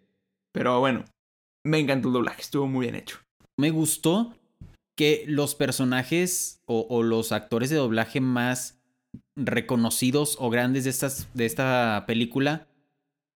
Pero 0.53 0.81
bueno, 0.81 1.05
me 1.65 1.79
encantó 1.79 2.09
el 2.09 2.15
doblaje, 2.15 2.41
estuvo 2.41 2.67
muy 2.67 2.87
bien 2.87 2.95
hecho. 2.95 3.19
Me 3.57 3.69
gustó 3.69 4.35
que 4.97 5.23
los 5.27 5.55
personajes 5.55 6.61
o, 6.65 7.03
los 7.03 7.31
actores 7.31 7.69
de 7.69 7.77
doblaje 7.77 8.19
más 8.19 8.81
reconocidos 9.37 10.35
o 10.41 10.49
grandes 10.49 10.83
de, 10.83 10.89
estas, 10.89 11.33
de 11.33 11.45
esta 11.45 12.03
película 12.05 12.67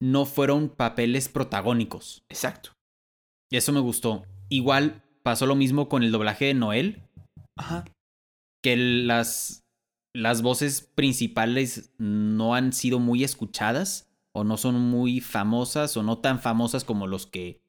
no 0.02 0.26
fueron 0.26 0.68
papeles 0.68 1.30
protagónicos. 1.30 2.26
Exacto. 2.28 2.74
Y 3.50 3.56
eso 3.56 3.72
me 3.72 3.80
gustó. 3.80 4.26
Igual 4.50 5.07
pasó 5.28 5.46
lo 5.46 5.56
mismo 5.58 5.90
con 5.90 6.04
el 6.04 6.14
doblaje 6.14 6.46
de 6.46 6.54
Noel. 6.54 7.02
Ajá. 7.58 7.84
Que 8.64 8.78
las, 8.78 9.66
las 10.14 10.42
voces 10.42 10.80
principales 10.80 11.92
no 11.98 12.56
han 12.56 12.72
sido 12.72 13.00
muy 13.00 13.26
escuchadas 13.26 14.10
o 14.32 14.46
no 14.46 14.56
son 14.56 14.80
muy 14.80 15.20
famosas 15.20 15.98
o 15.98 16.04
no 16.04 16.20
tan 16.20 16.40
famosas 16.40 16.86
como 16.86 17.08
los 17.08 17.28
que 17.28 17.60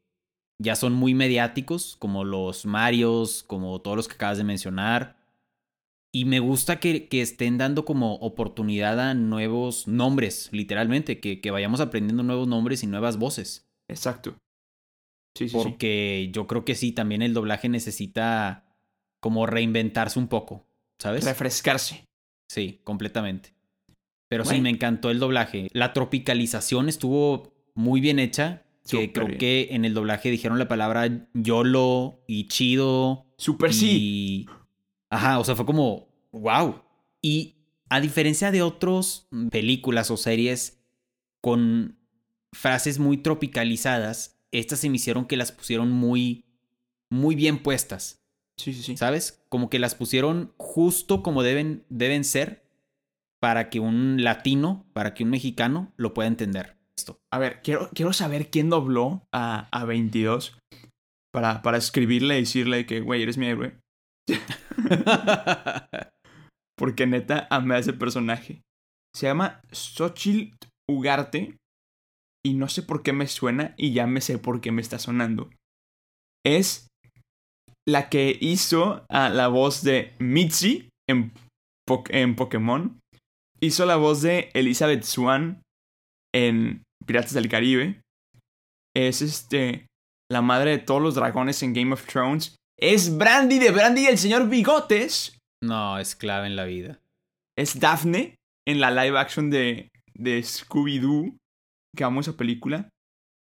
ya 0.62 0.76
son 0.76 0.92
muy 0.92 1.14
mediáticos, 1.14 1.96
como 1.98 2.22
los 2.22 2.64
Marios, 2.64 3.42
como 3.42 3.80
todos 3.80 3.96
los 3.96 4.06
que 4.06 4.14
acabas 4.14 4.38
de 4.38 4.44
mencionar. 4.44 5.16
Y 6.12 6.26
me 6.26 6.38
gusta 6.38 6.78
que, 6.78 7.08
que 7.08 7.22
estén 7.22 7.58
dando 7.58 7.84
como 7.84 8.14
oportunidad 8.18 9.00
a 9.00 9.14
nuevos 9.14 9.88
nombres, 9.88 10.48
literalmente, 10.52 11.18
que, 11.18 11.40
que, 11.40 11.50
vayamos 11.50 11.80
aprendiendo 11.80 12.22
nuevos 12.22 12.46
nombres 12.46 12.84
y 12.84 12.86
nuevas 12.86 13.16
voces. 13.16 13.68
Exacto. 13.88 14.36
Sí, 15.38 15.48
sí, 15.48 15.57
Porque 15.57 16.31
yo 16.33 16.48
creo 16.48 16.64
que 16.64 16.74
sí, 16.74 16.90
también 16.90 17.22
el 17.22 17.33
doblaje 17.33 17.68
necesita 17.68 18.64
como 19.20 19.46
reinventarse 19.46 20.18
un 20.18 20.27
poco, 20.27 20.66
¿sabes? 20.98 21.24
Refrescarse. 21.24 22.05
Sí, 22.48 22.81
completamente. 22.83 23.55
Pero 24.29 24.44
sí, 24.44 24.61
me 24.61 24.68
encantó 24.68 25.11
el 25.12 25.20
doblaje. 25.20 25.68
La 25.72 25.92
tropicalización 25.92 26.88
estuvo 26.88 27.53
muy 27.77 28.01
bien 28.01 28.18
hecha 28.18 28.64
que 28.90 29.12
creo 29.12 29.38
que 29.38 29.68
en 29.70 29.85
el 29.85 29.94
doblaje 29.94 30.29
dijeron 30.29 30.59
la 30.59 30.66
palabra 30.66 31.29
YOLO 31.35 32.24
y 32.27 32.48
chido. 32.48 33.27
Super 33.37 33.72
sí. 33.72 34.46
Ajá, 35.09 35.38
o 35.38 35.44
sea, 35.44 35.55
fue 35.55 35.66
como, 35.66 36.09
wow. 36.33 36.83
Y 37.22 37.59
a 37.90 38.01
diferencia 38.01 38.51
de 38.51 38.62
otras 38.62 39.29
películas 39.53 40.11
o 40.11 40.16
series 40.16 40.83
con 41.40 41.96
frases 42.53 42.98
muy 42.98 43.18
tropicalizadas, 43.18 44.38
estas 44.52 44.80
se 44.80 44.90
me 44.90 44.96
hicieron 44.96 45.26
que 45.26 45.37
las 45.37 45.52
pusieron 45.52 45.90
muy, 45.90 46.44
muy 47.11 47.34
bien 47.34 47.62
puestas. 47.62 48.22
Sí, 48.58 48.72
sí, 48.72 48.82
sí. 48.82 48.96
¿Sabes? 48.96 49.44
Como 49.48 49.70
que 49.70 49.78
las 49.78 49.94
pusieron 49.94 50.52
justo 50.56 51.22
como 51.22 51.42
deben, 51.42 51.84
deben 51.88 52.24
ser 52.24 52.64
para 53.40 53.70
que 53.70 53.80
un 53.80 54.22
latino, 54.24 54.84
para 54.92 55.14
que 55.14 55.24
un 55.24 55.30
mexicano 55.30 55.92
lo 55.96 56.12
pueda 56.14 56.28
entender. 56.28 56.76
A 57.30 57.38
ver, 57.38 57.62
quiero, 57.62 57.88
quiero 57.94 58.12
saber 58.12 58.50
quién 58.50 58.70
dobló 58.70 59.26
a, 59.32 59.68
a 59.70 59.84
22 59.84 60.58
para, 61.32 61.62
para 61.62 61.78
escribirle 61.78 62.37
y 62.37 62.40
decirle 62.40 62.87
que, 62.87 63.00
güey, 63.00 63.22
eres 63.22 63.38
mi 63.38 63.46
héroe. 63.46 63.78
Porque 66.76 67.06
neta 67.06 67.46
amé 67.50 67.76
a 67.76 67.78
ese 67.78 67.92
personaje. 67.92 68.62
Se 69.14 69.26
llama 69.26 69.61
Xochitl 69.72 70.68
Ugarte. 70.88 71.56
Y 72.48 72.54
no 72.54 72.68
sé 72.68 72.82
por 72.82 73.02
qué 73.02 73.12
me 73.12 73.26
suena 73.26 73.74
y 73.76 73.92
ya 73.92 74.06
me 74.06 74.22
sé 74.22 74.38
por 74.38 74.62
qué 74.62 74.72
me 74.72 74.80
está 74.80 74.98
sonando. 74.98 75.50
Es 76.46 76.88
la 77.87 78.08
que 78.08 78.38
hizo 78.40 79.04
a 79.11 79.28
la 79.28 79.48
voz 79.48 79.82
de 79.82 80.14
Mitzi 80.18 80.88
en, 81.06 81.32
en 82.08 82.37
Pokémon. 82.37 82.98
Hizo 83.61 83.84
la 83.84 83.96
voz 83.96 84.22
de 84.22 84.50
Elizabeth 84.54 85.02
Swan 85.02 85.62
en 86.34 86.84
Piratas 87.04 87.34
del 87.34 87.50
Caribe. 87.50 88.00
Es 88.96 89.20
este 89.20 89.87
la 90.30 90.40
madre 90.40 90.70
de 90.70 90.78
todos 90.78 91.02
los 91.02 91.14
dragones 91.14 91.62
en 91.62 91.74
Game 91.74 91.92
of 91.92 92.06
Thrones, 92.06 92.56
es 92.78 93.16
Brandy 93.16 93.58
de 93.58 93.70
Brandy 93.70 94.04
y 94.04 94.06
el 94.06 94.18
señor 94.18 94.48
Bigotes. 94.48 95.37
No, 95.62 95.98
es 95.98 96.14
clave 96.14 96.46
en 96.46 96.56
la 96.56 96.64
vida. 96.64 97.00
Es 97.58 97.78
Daphne 97.78 98.37
en 98.66 98.80
la 98.80 98.90
live 98.90 99.18
action 99.18 99.50
de, 99.50 99.88
de 100.14 100.40
Scooby-Doo, 100.40 101.37
que 101.98 102.04
amo 102.04 102.20
esa 102.20 102.37
película. 102.37 102.88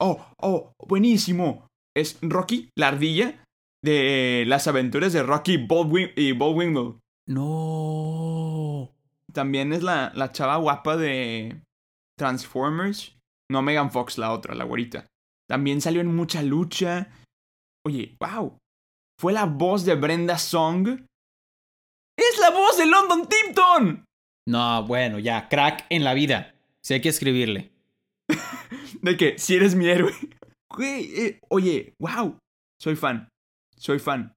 Oh, 0.01 0.25
oh, 0.41 0.73
buenísimo. 0.87 1.67
Es 1.97 2.19
Rocky, 2.23 2.71
la 2.79 2.89
ardilla, 2.89 3.43
de 3.85 4.45
las 4.47 4.69
aventuras 4.69 5.13
de 5.13 5.25
Rocky 5.25 5.57
Bullwin 5.57 6.11
y 6.17 6.31
Bullwinkle. 6.31 7.01
No. 7.27 8.93
También 9.33 9.73
es 9.73 9.83
la, 9.83 10.13
la 10.15 10.31
chava 10.31 10.57
guapa 10.59 10.97
de 10.97 11.61
Transformers. 12.17 13.17
No 13.51 13.63
Megan 13.63 13.91
Fox, 13.91 14.17
la 14.17 14.33
otra, 14.33 14.55
la 14.55 14.65
güerita. 14.65 15.07
También 15.49 15.81
salió 15.81 16.01
en 16.01 16.15
mucha 16.15 16.43
lucha. 16.43 17.11
Oye, 17.85 18.17
wow. 18.21 18.59
Fue 19.21 19.33
la 19.33 19.47
voz 19.47 19.85
de 19.85 19.97
Brenda 19.97 20.39
Song. 20.39 20.89
¡Es 22.17 22.39
la 22.41 22.51
voz 22.51 22.79
de 22.79 22.87
London 22.87 23.29
Tipton! 23.29 24.05
No, 24.49 24.85
bueno, 24.85 25.19
ya, 25.19 25.49
crack 25.49 25.87
en 25.91 26.05
la 26.05 26.15
vida. 26.15 26.55
Si 26.85 26.95
hay 26.95 27.01
que 27.01 27.09
escribirle. 27.09 27.76
de 29.03 29.17
que, 29.17 29.39
si 29.39 29.55
eres 29.55 29.75
mi 29.75 29.89
héroe. 29.89 30.13
Eh, 30.79 31.41
oye, 31.49 31.95
wow. 31.99 32.37
Soy 32.79 32.97
fan. 32.97 33.29
Soy 33.79 33.99
fan. 33.99 34.35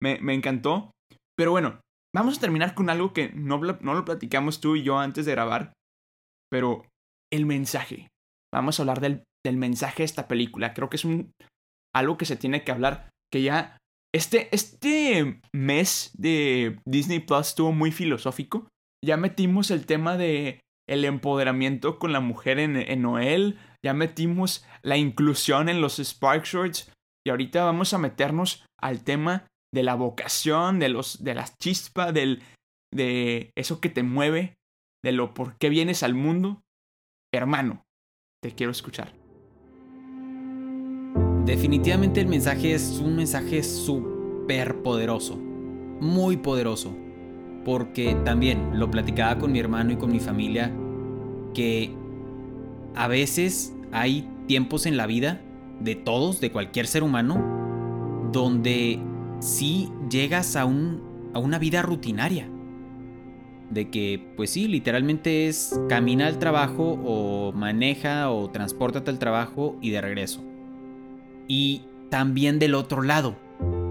Me, 0.00 0.18
me, 0.20 0.32
encantó. 0.32 0.92
Pero 1.36 1.50
bueno, 1.50 1.80
vamos 2.14 2.38
a 2.38 2.40
terminar 2.40 2.74
con 2.74 2.88
algo 2.88 3.12
que 3.12 3.30
no, 3.30 3.58
no 3.58 3.94
lo 3.94 4.04
platicamos 4.04 4.60
tú 4.60 4.76
y 4.76 4.82
yo 4.82 4.98
antes 4.98 5.26
de 5.26 5.32
grabar. 5.32 5.74
Pero 6.50 6.86
el 7.30 7.44
mensaje. 7.44 8.08
Vamos 8.54 8.78
a 8.78 8.82
hablar 8.82 9.00
del, 9.00 9.24
del 9.44 9.58
mensaje 9.58 9.98
de 9.98 10.04
esta 10.04 10.26
película. 10.26 10.72
Creo 10.72 10.88
que 10.88 10.96
es 10.96 11.04
un, 11.04 11.32
algo 11.94 12.16
que 12.16 12.24
se 12.24 12.36
tiene 12.36 12.64
que 12.64 12.72
hablar. 12.72 13.10
Que 13.30 13.42
ya 13.42 13.76
este, 14.14 14.48
este 14.54 15.40
mes 15.52 16.12
de 16.16 16.78
Disney 16.86 17.20
Plus 17.20 17.48
estuvo 17.48 17.72
muy 17.72 17.92
filosófico. 17.92 18.68
Ya 19.04 19.16
metimos 19.16 19.70
el 19.70 19.86
tema 19.86 20.16
de 20.16 20.60
el 20.88 21.04
empoderamiento 21.04 21.98
con 21.98 22.12
la 22.12 22.20
mujer 22.20 22.58
en, 22.58 22.76
en 22.76 23.02
Noel. 23.02 23.58
Ya 23.84 23.94
metimos 23.94 24.66
la 24.82 24.96
inclusión 24.96 25.68
en 25.68 25.80
los 25.80 25.98
Spark 25.98 26.44
Shorts. 26.44 26.90
Y 27.24 27.30
ahorita 27.30 27.64
vamos 27.64 27.94
a 27.94 27.98
meternos 27.98 28.64
al 28.80 29.04
tema 29.04 29.46
de 29.72 29.82
la 29.82 29.94
vocación, 29.94 30.78
de, 30.78 30.88
los, 30.88 31.22
de 31.22 31.34
las 31.34 31.56
chispas, 31.58 32.12
del, 32.12 32.42
de 32.92 33.50
eso 33.56 33.80
que 33.80 33.90
te 33.90 34.02
mueve, 34.02 34.56
de 35.04 35.12
lo 35.12 35.34
por 35.34 35.56
qué 35.58 35.68
vienes 35.68 36.02
al 36.02 36.14
mundo. 36.14 36.62
Hermano, 37.32 37.84
te 38.42 38.54
quiero 38.54 38.72
escuchar. 38.72 39.12
Definitivamente 41.44 42.20
el 42.20 42.28
mensaje 42.28 42.72
es 42.74 43.00
un 43.02 43.16
mensaje 43.16 43.62
súper 43.62 44.82
poderoso, 44.82 45.36
muy 45.36 46.36
poderoso, 46.36 46.96
porque 47.64 48.16
también 48.24 48.78
lo 48.78 48.90
platicaba 48.90 49.38
con 49.38 49.52
mi 49.52 49.58
hermano 49.58 49.92
y 49.92 49.96
con 49.96 50.10
mi 50.10 50.20
familia, 50.20 50.72
que 51.54 51.94
a 52.94 53.08
veces 53.08 53.74
hay 53.92 54.28
tiempos 54.46 54.86
en 54.86 54.96
la 54.96 55.06
vida 55.06 55.40
de 55.80 55.94
todos, 55.94 56.40
de 56.40 56.50
cualquier 56.50 56.86
ser 56.86 57.02
humano, 57.02 58.28
donde 58.32 58.98
sí 59.40 59.90
llegas 60.10 60.56
a, 60.56 60.64
un, 60.64 61.30
a 61.34 61.38
una 61.38 61.58
vida 61.58 61.82
rutinaria. 61.82 62.48
De 63.70 63.90
que, 63.90 64.32
pues 64.36 64.50
sí, 64.50 64.66
literalmente 64.66 65.46
es 65.46 65.78
camina 65.88 66.26
al 66.26 66.38
trabajo 66.38 66.98
o 67.04 67.52
maneja 67.52 68.30
o 68.30 68.48
transportate 68.50 69.10
al 69.10 69.18
trabajo 69.18 69.76
y 69.82 69.90
de 69.90 70.00
regreso. 70.00 70.42
Y 71.46 71.82
también 72.08 72.58
del 72.58 72.74
otro 72.74 73.02
lado, 73.02 73.36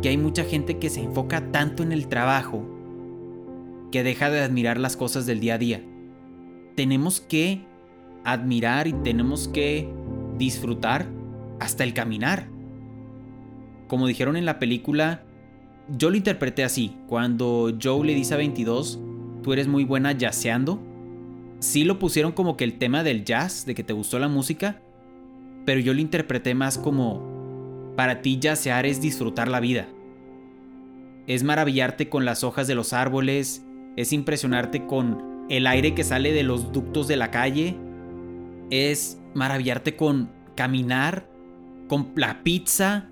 que 0.02 0.10
hay 0.10 0.18
mucha 0.18 0.44
gente 0.44 0.80
que 0.80 0.90
se 0.90 1.04
enfoca 1.04 1.52
tanto 1.52 1.84
en 1.84 1.92
el 1.92 2.08
trabajo 2.08 2.66
que 3.92 4.04
deja 4.04 4.30
de 4.30 4.42
admirar 4.42 4.80
las 4.80 4.98
cosas 4.98 5.26
del 5.26 5.40
día 5.40 5.56
a 5.56 5.58
día. 5.58 5.84
Tenemos 6.76 7.22
que 7.22 7.62
admirar 8.24 8.88
y 8.88 8.94
tenemos 8.94 9.48
que 9.48 9.90
disfrutar 10.38 11.08
hasta 11.60 11.84
el 11.84 11.94
caminar. 11.94 12.50
Como 13.88 14.08
dijeron 14.08 14.36
en 14.36 14.46
la 14.46 14.60
película, 14.60 15.24
yo 15.98 16.10
lo 16.10 16.18
interpreté 16.18 16.64
así. 16.64 16.96
Cuando 17.08 17.76
Joe 17.82 18.06
le 18.06 18.14
dice 18.14 18.34
a 18.34 18.38
22, 18.38 19.00
tú 19.42 19.54
eres 19.54 19.68
muy 19.68 19.86
buena 19.86 20.16
jazzeando. 20.18 20.82
Sí 21.60 21.84
lo 21.84 22.00
pusieron 22.00 22.34
como 22.34 22.58
que 22.58 22.66
el 22.66 22.78
tema 22.78 23.04
del 23.04 23.24
jazz, 23.24 23.66
de 23.66 23.74
que 23.74 23.84
te 23.84 23.94
gustó 23.94 24.20
la 24.20 24.28
música, 24.28 24.82
pero 25.66 25.80
yo 25.80 25.94
lo 25.94 26.02
interpreté 26.02 26.54
más 26.54 26.78
como 26.78 27.94
para 27.96 28.22
ti 28.22 28.38
yacear 28.40 28.86
es 28.86 29.02
disfrutar 29.02 29.48
la 29.48 29.60
vida. 29.60 29.88
Es 31.26 31.44
maravillarte 31.44 32.10
con 32.10 32.26
las 32.26 32.44
hojas 32.44 32.68
de 32.68 32.76
los 32.76 32.94
árboles, 32.94 33.66
es 33.98 34.14
impresionarte 34.14 34.86
con 34.86 35.46
el 35.50 35.68
aire 35.68 35.94
que 35.94 36.04
sale 36.04 36.32
de 36.32 36.44
los 36.44 36.72
ductos 36.72 37.08
de 37.08 37.18
la 37.18 37.32
calle, 37.32 37.76
es 38.70 39.20
maravillarte 39.34 39.96
con 39.96 40.30
caminar, 40.56 41.30
con 41.90 42.12
la 42.16 42.44
pizza, 42.44 43.10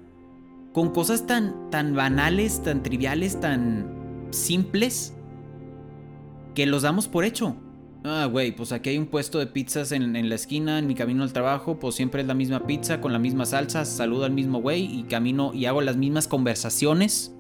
con 0.74 0.92
cosas 0.92 1.26
tan, 1.26 1.70
tan 1.72 1.96
banales, 1.96 2.62
tan 2.62 2.84
triviales, 2.84 3.40
tan 3.40 4.28
simples, 4.30 5.16
que 6.54 6.66
los 6.66 6.84
damos 6.84 7.08
por 7.08 7.26
hecho. 7.26 7.56
Ah, 8.04 8.28
güey, 8.32 8.56
pues 8.56 8.72
aquí 8.72 8.92
hay 8.92 8.98
un 9.00 9.08
puesto 9.08 9.40
de 9.40 9.48
pizzas 9.48 9.92
en, 9.92 10.30
la 10.30 10.36
esquina, 10.36 10.78
en 10.78 10.86
mi 10.86 10.94
camino 10.94 11.24
al 11.24 11.34
trabajo, 11.34 11.80
pues 11.80 11.96
siempre 11.96 12.22
es 12.22 12.28
la 12.28 12.36
misma 12.36 12.68
pizza 12.68 13.02
con 13.02 13.12
la 13.12 13.18
misma 13.18 13.46
salsa, 13.46 13.84
saludo 13.84 14.26
al 14.26 14.32
mismo 14.32 14.62
güey 14.62 14.84
y 14.84 15.04
camino 15.04 15.52
y 15.56 15.66
hago 15.66 15.82
las 15.82 15.98
mismas 15.98 16.28
conversaciones 16.28 17.34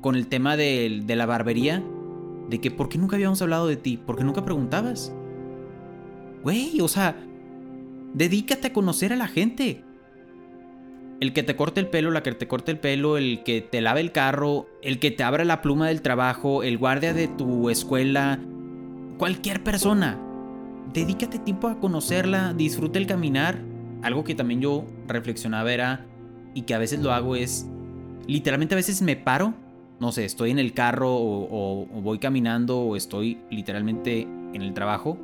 con 0.00 0.14
el 0.14 0.28
tema 0.28 0.56
de, 0.56 1.02
de 1.04 1.16
la 1.16 1.26
barbería, 1.26 1.82
de 2.50 2.60
que 2.60 2.70
¿por 2.70 2.88
qué 2.88 2.98
nunca 2.98 3.16
habíamos 3.16 3.40
hablado 3.40 3.66
de 3.66 3.76
ti? 3.76 3.96
¿Por 3.96 4.16
qué 4.16 4.24
nunca 4.24 4.44
preguntabas? 4.44 5.14
Güey, 6.42 6.80
o 6.80 6.88
sea, 6.88 7.16
dedícate 8.12 8.68
a 8.68 8.72
conocer 8.72 9.12
a 9.12 9.16
la 9.16 9.28
gente. 9.28 9.84
El 11.20 11.32
que 11.32 11.42
te 11.42 11.54
corte 11.54 11.80
el 11.80 11.88
pelo, 11.88 12.10
la 12.10 12.22
que 12.22 12.32
te 12.32 12.48
corte 12.48 12.72
el 12.72 12.78
pelo, 12.78 13.18
el 13.18 13.42
que 13.44 13.60
te 13.60 13.80
lave 13.80 14.00
el 14.00 14.10
carro, 14.10 14.66
el 14.82 14.98
que 14.98 15.10
te 15.10 15.22
abra 15.22 15.44
la 15.44 15.62
pluma 15.62 15.88
del 15.88 16.02
trabajo, 16.02 16.62
el 16.62 16.78
guardia 16.78 17.12
de 17.12 17.28
tu 17.28 17.70
escuela, 17.70 18.40
cualquier 19.18 19.62
persona. 19.62 20.18
Dedícate 20.92 21.38
tiempo 21.38 21.68
a 21.68 21.78
conocerla, 21.78 22.54
disfruta 22.54 22.98
el 22.98 23.06
caminar. 23.06 23.62
Algo 24.02 24.24
que 24.24 24.34
también 24.34 24.62
yo 24.62 24.86
reflexionaba 25.06 25.72
era, 25.72 26.06
y 26.54 26.62
que 26.62 26.74
a 26.74 26.78
veces 26.78 27.00
lo 27.00 27.12
hago 27.12 27.36
es, 27.36 27.68
literalmente 28.26 28.74
a 28.74 28.76
veces 28.76 29.02
me 29.02 29.14
paro, 29.14 29.54
no 30.00 30.12
sé, 30.12 30.24
estoy 30.24 30.50
en 30.50 30.58
el 30.58 30.72
carro 30.72 31.14
o, 31.14 31.86
voy 32.02 32.18
caminando 32.18 32.80
o 32.80 32.96
estoy 32.96 33.38
literalmente 33.50 34.22
en 34.22 34.62
el 34.62 34.74
trabajo, 34.74 35.18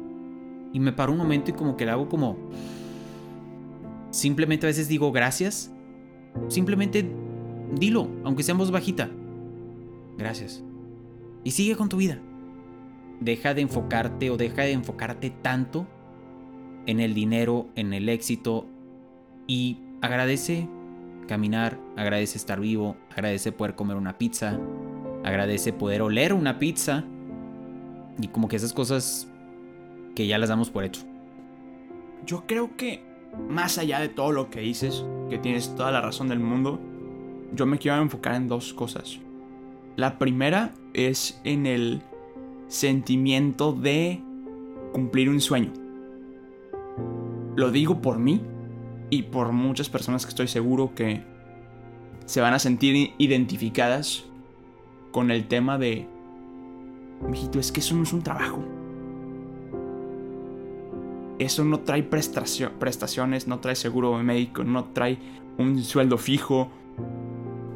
y 0.73 0.81
me 0.81 0.93
paro 0.93 1.13
un 1.13 1.19
momento 1.19 1.51
y 1.51 1.55
como 1.55 1.77
que 1.77 1.87
le 1.87 1.93
hago 1.93 2.09
como... 2.09 2.37
Simplemente 4.11 4.67
a 4.67 4.69
veces 4.69 4.89
digo 4.89 5.13
gracias. 5.13 5.73
Simplemente 6.49 7.09
dilo, 7.79 8.09
aunque 8.25 8.43
sea 8.43 8.53
en 8.53 8.59
voz 8.59 8.71
bajita. 8.71 9.11
Gracias. 10.17 10.63
Y 11.45 11.51
sigue 11.51 11.77
con 11.77 11.89
tu 11.89 11.97
vida 11.97 12.21
deja 13.21 13.55
de 13.55 13.63
enfocarte 13.63 14.31
o 14.31 14.37
deja 14.37 14.63
de 14.63 14.73
enfocarte 14.73 15.31
tanto 15.31 15.87
en 16.87 17.01
el 17.01 17.15
dinero, 17.15 17.69
en 17.75 17.93
el 17.93 18.09
éxito 18.09 18.67
y 19.47 19.79
agradece 20.03 20.69
caminar, 21.27 21.79
agradece 21.97 22.39
estar 22.39 22.61
vivo, 22.61 22.97
agradece 23.11 23.53
poder 23.53 23.75
comer 23.75 23.97
una 23.97 24.19
pizza, 24.19 24.59
agradece 25.25 25.73
poder 25.73 26.03
oler 26.03 26.33
una 26.33 26.59
pizza 26.59 27.05
y 28.21 28.29
como 28.29 28.49
que 28.49 28.57
esas 28.57 28.73
cosas 28.73 29.29
que 30.15 30.27
ya 30.27 30.39
las 30.39 30.49
damos 30.49 30.71
por 30.71 30.85
hecho. 30.85 31.03
Yo 32.25 32.45
creo 32.47 32.77
que 32.77 33.03
más 33.49 33.79
allá 33.79 34.01
de 34.01 34.09
todo 34.09 34.33
lo 34.33 34.51
que 34.51 34.61
dices, 34.61 35.05
que 35.29 35.39
tienes 35.39 35.75
toda 35.75 35.93
la 35.93 36.01
razón 36.01 36.29
del 36.29 36.41
mundo, 36.41 36.81
yo 37.55 37.67
me 37.67 37.79
quiero 37.79 38.01
enfocar 38.01 38.35
en 38.35 38.49
dos 38.49 38.73
cosas. 38.73 39.19
La 39.97 40.19
primera 40.19 40.73
es 40.95 41.41
en 41.45 41.67
el 41.67 42.03
sentimiento 42.69 43.73
de 43.73 44.21
cumplir 44.93 45.29
un 45.29 45.41
sueño. 45.41 45.73
Lo 47.55 47.71
digo 47.71 48.01
por 48.03 48.19
mí 48.19 48.41
y 49.11 49.23
por 49.23 49.53
muchas 49.53 49.89
personas 49.89 50.25
que 50.25 50.31
estoy 50.31 50.49
seguro 50.49 50.95
que 50.95 51.23
se 52.27 52.41
van 52.41 52.55
a 52.55 52.59
sentir 52.59 53.15
identificadas 53.19 54.25
con 55.13 55.31
el 55.31 55.47
tema 55.47 55.79
de, 55.79 56.09
mijito, 57.29 57.59
es 57.59 57.71
que 57.71 57.81
eso 57.81 57.95
no 57.95 58.03
es 58.03 58.13
un 58.13 58.23
trabajo. 58.23 58.63
Eso 61.39 61.65
no 61.65 61.81
trae 61.81 62.03
prestaciones, 62.03 63.47
no 63.47 63.61
trae 63.61 63.77
seguro 63.77 64.17
médico, 64.23 64.65
no 64.65 64.85
trae 64.87 65.19
un 65.59 65.83
sueldo 65.85 66.19
fijo. 66.19 66.71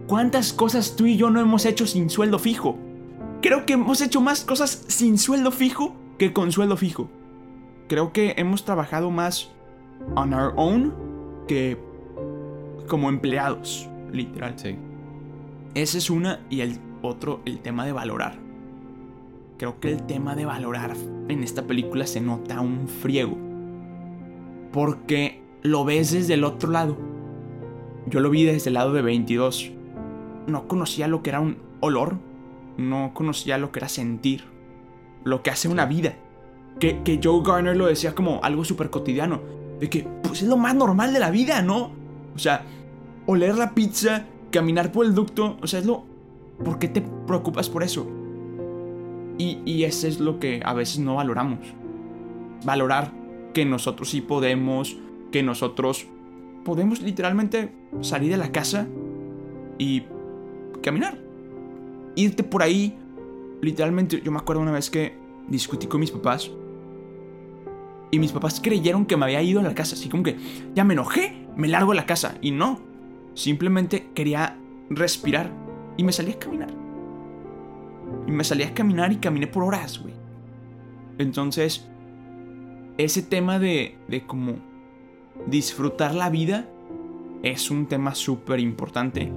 ¿Cuántas 0.07 0.53
cosas 0.53 0.97
tú 0.97 1.07
y 1.07 1.17
yo 1.17 1.31
no 1.31 1.41
hemos 1.41 1.67
hecho 1.67 1.87
sin 1.87 2.11
sueldo 2.11 2.39
fijo? 2.39 2.79
Creo 3.43 3.67
que 3.67 3.75
hemos 3.75 4.01
hecho 4.01 4.21
más 4.21 4.45
cosas 4.45 4.85
sin 4.89 5.19
sueldo 5.19 5.51
fijo 5.53 5.95
que 6.19 6.33
con 6.33 6.53
sueldo 6.53 6.77
fijo. 6.77 7.09
Creo 7.89 8.13
que 8.13 8.35
hemos 8.37 8.65
trabajado 8.65 9.11
más 9.11 9.51
on 10.17 10.35
our 10.35 10.53
own 10.57 11.10
que 11.51 11.77
como 12.87 13.09
empleados, 13.09 13.89
literal. 14.13 14.55
Sí. 14.55 14.77
Esa 15.75 15.99
es 15.99 16.09
una 16.09 16.39
y 16.49 16.61
el 16.61 16.79
otro, 17.03 17.41
el 17.45 17.59
tema 17.59 17.85
de 17.85 17.91
valorar. 17.91 18.39
Creo 19.59 19.81
que 19.81 19.91
el 19.91 20.07
tema 20.07 20.37
de 20.37 20.45
valorar 20.45 20.95
en 21.29 21.43
esta 21.43 21.67
película 21.67 22.07
se 22.07 22.21
nota 22.21 22.61
un 22.61 22.87
friego. 22.87 23.37
Porque 24.71 25.43
lo 25.63 25.85
ves 25.85 26.13
desde 26.13 26.35
el 26.35 26.45
otro 26.45 26.71
lado. 26.71 26.97
Yo 28.07 28.21
lo 28.21 28.31
vi 28.31 28.45
desde 28.45 28.71
el 28.71 28.75
lado 28.75 28.93
de 28.93 29.03
22. 29.03 29.73
No 30.47 30.69
conocía 30.69 31.09
lo 31.09 31.25
que 31.25 31.31
era 31.31 31.41
un 31.41 31.57
olor. 31.81 32.15
No 32.77 33.11
conocía 33.13 33.59
lo 33.59 33.73
que 33.73 33.81
era 33.81 33.89
sentir. 33.89 34.45
Lo 35.25 35.43
que 35.43 35.51
hace 35.51 35.67
una 35.67 35.85
vida. 35.85 36.15
Que, 36.79 37.03
que 37.03 37.19
Joe 37.21 37.43
Garner 37.45 37.77
lo 37.77 37.87
decía 37.87 38.15
como 38.15 38.39
algo 38.45 38.65
súper 38.65 38.89
cotidiano. 38.89 39.60
De 39.81 39.89
que, 39.89 40.07
pues 40.23 40.43
es 40.43 40.49
lo 40.49 40.57
más 40.57 40.75
normal 40.75 41.13
de 41.13 41.19
la 41.19 41.31
vida, 41.31 41.63
¿no? 41.63 41.91
O 42.35 42.39
sea, 42.39 42.65
oler 43.27 43.57
la 43.57 43.75
pizza, 43.75 44.27
caminar 44.51 44.93
por 44.93 45.07
el 45.07 45.15
ducto, 45.15 45.57
o 45.63 45.67
sea, 45.67 45.81
es 45.81 45.87
lo... 45.87 46.05
¿Por 46.65 46.79
qué 46.79 46.89
te 46.89 47.03
preocupas 47.27 47.71
por 47.71 47.83
eso? 47.83 48.07
Y, 49.39 49.61
y 49.65 49.85
eso 49.85 50.07
es 50.07 50.21
lo 50.21 50.39
que 50.39 50.61
a 50.63 50.75
veces 50.75 50.99
no 50.99 51.15
valoramos. 51.15 51.61
Valorar 52.65 53.13
que 53.55 53.65
nosotros 53.65 54.11
sí 54.11 54.21
podemos, 54.21 54.99
que 55.33 55.43
nosotros 55.43 56.07
podemos 56.65 57.01
literalmente 57.01 57.73
salir 58.03 58.31
de 58.31 58.37
la 58.37 58.53
casa 58.53 58.87
y 59.79 60.05
caminar. 60.83 61.19
Irte 62.17 62.43
por 62.43 62.63
ahí. 62.63 62.97
Literalmente, 63.63 64.21
yo 64.23 64.33
me 64.33 64.39
acuerdo 64.39 64.63
una 64.63 64.73
vez 64.73 64.91
que 64.91 65.15
discutí 65.49 65.87
con 65.87 66.01
mis 66.01 66.11
papás. 66.11 66.51
Y 68.11 68.19
mis 68.19 68.33
papás 68.33 68.61
creyeron 68.61 69.07
que 69.07 69.17
me 69.17 69.25
había 69.25 69.43
ido 69.43 69.61
a 69.61 69.63
la 69.63 69.75
casa. 69.75 69.95
Así 69.95 70.09
como 70.09 70.23
que 70.23 70.37
ya 70.75 70.85
me 70.85 70.95
enojé, 70.95 71.47
me 71.57 71.69
largo 71.69 71.93
a 71.93 71.95
la 71.95 72.07
casa. 72.07 72.37
Y 72.41 72.51
no. 72.51 72.81
Simplemente 73.35 74.11
quería 74.15 74.57
respirar. 74.89 75.53
Y 75.97 76.05
me 76.05 76.13
salí 76.13 76.33
a 76.33 76.39
caminar. 76.39 76.71
Y 78.27 78.33
me 78.33 78.45
salí 78.45 78.65
a 78.65 78.75
caminar 78.75 79.13
y 79.13 79.17
caminé 79.17 79.47
por 79.47 79.63
horas, 79.63 80.01
güey. 80.01 80.15
Entonces, 81.19 81.89
ese 82.99 83.23
tema 83.23 83.59
de, 83.59 83.97
de 84.09 84.27
como 84.27 84.57
disfrutar 85.47 86.15
la 86.15 86.31
vida 86.31 86.69
es 87.43 87.71
un 87.71 87.87
tema 87.87 88.15
súper 88.15 88.61
importante. 88.61 89.33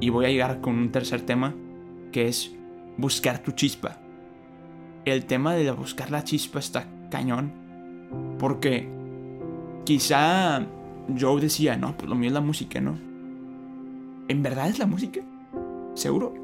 Y 0.00 0.10
voy 0.10 0.26
a 0.26 0.28
llegar 0.28 0.60
con 0.60 0.76
un 0.76 0.92
tercer 0.92 1.22
tema, 1.22 1.54
que 2.12 2.28
es 2.28 2.54
buscar 2.96 3.42
tu 3.42 3.52
chispa. 3.52 3.98
El 5.04 5.24
tema 5.24 5.54
de 5.54 5.70
buscar 5.70 6.10
la 6.10 6.24
chispa 6.24 6.58
está 6.58 6.86
cañón. 7.10 7.52
Porque 8.38 8.88
quizá 9.84 10.66
yo 11.08 11.38
decía, 11.38 11.76
no, 11.76 11.96
pues 11.96 12.08
lo 12.08 12.14
mío 12.14 12.28
es 12.28 12.34
la 12.34 12.40
música, 12.40 12.80
¿no? 12.80 12.98
¿En 14.28 14.42
verdad 14.42 14.68
es 14.68 14.78
la 14.78 14.86
música? 14.86 15.20
¿Seguro? 15.94 16.34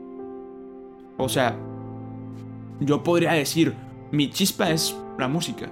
O 1.16 1.28
sea, 1.28 1.56
yo 2.80 3.02
podría 3.02 3.32
decir, 3.32 3.74
mi 4.10 4.30
chispa 4.30 4.70
es 4.70 4.96
la 5.18 5.28
música. 5.28 5.70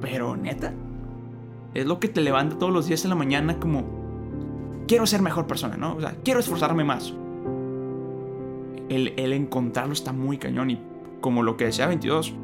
Pero 0.00 0.36
neta, 0.36 0.74
es 1.74 1.86
lo 1.86 2.00
que 2.00 2.08
te 2.08 2.20
levanta 2.20 2.58
todos 2.58 2.72
los 2.72 2.86
días 2.86 3.04
en 3.04 3.10
la 3.10 3.16
mañana 3.16 3.58
como, 3.58 3.84
quiero 4.86 5.06
ser 5.06 5.22
mejor 5.22 5.46
persona, 5.46 5.76
¿no? 5.76 5.94
O 5.96 6.00
sea, 6.00 6.16
quiero 6.24 6.40
esforzarme 6.40 6.84
más. 6.84 7.14
El, 8.88 9.14
el 9.16 9.32
encontrarlo 9.32 9.92
está 9.92 10.12
muy 10.12 10.38
cañón 10.38 10.70
y 10.70 10.80
como 11.20 11.42
lo 11.42 11.56
que 11.56 11.66
decía 11.66 11.86
22, 11.86 12.34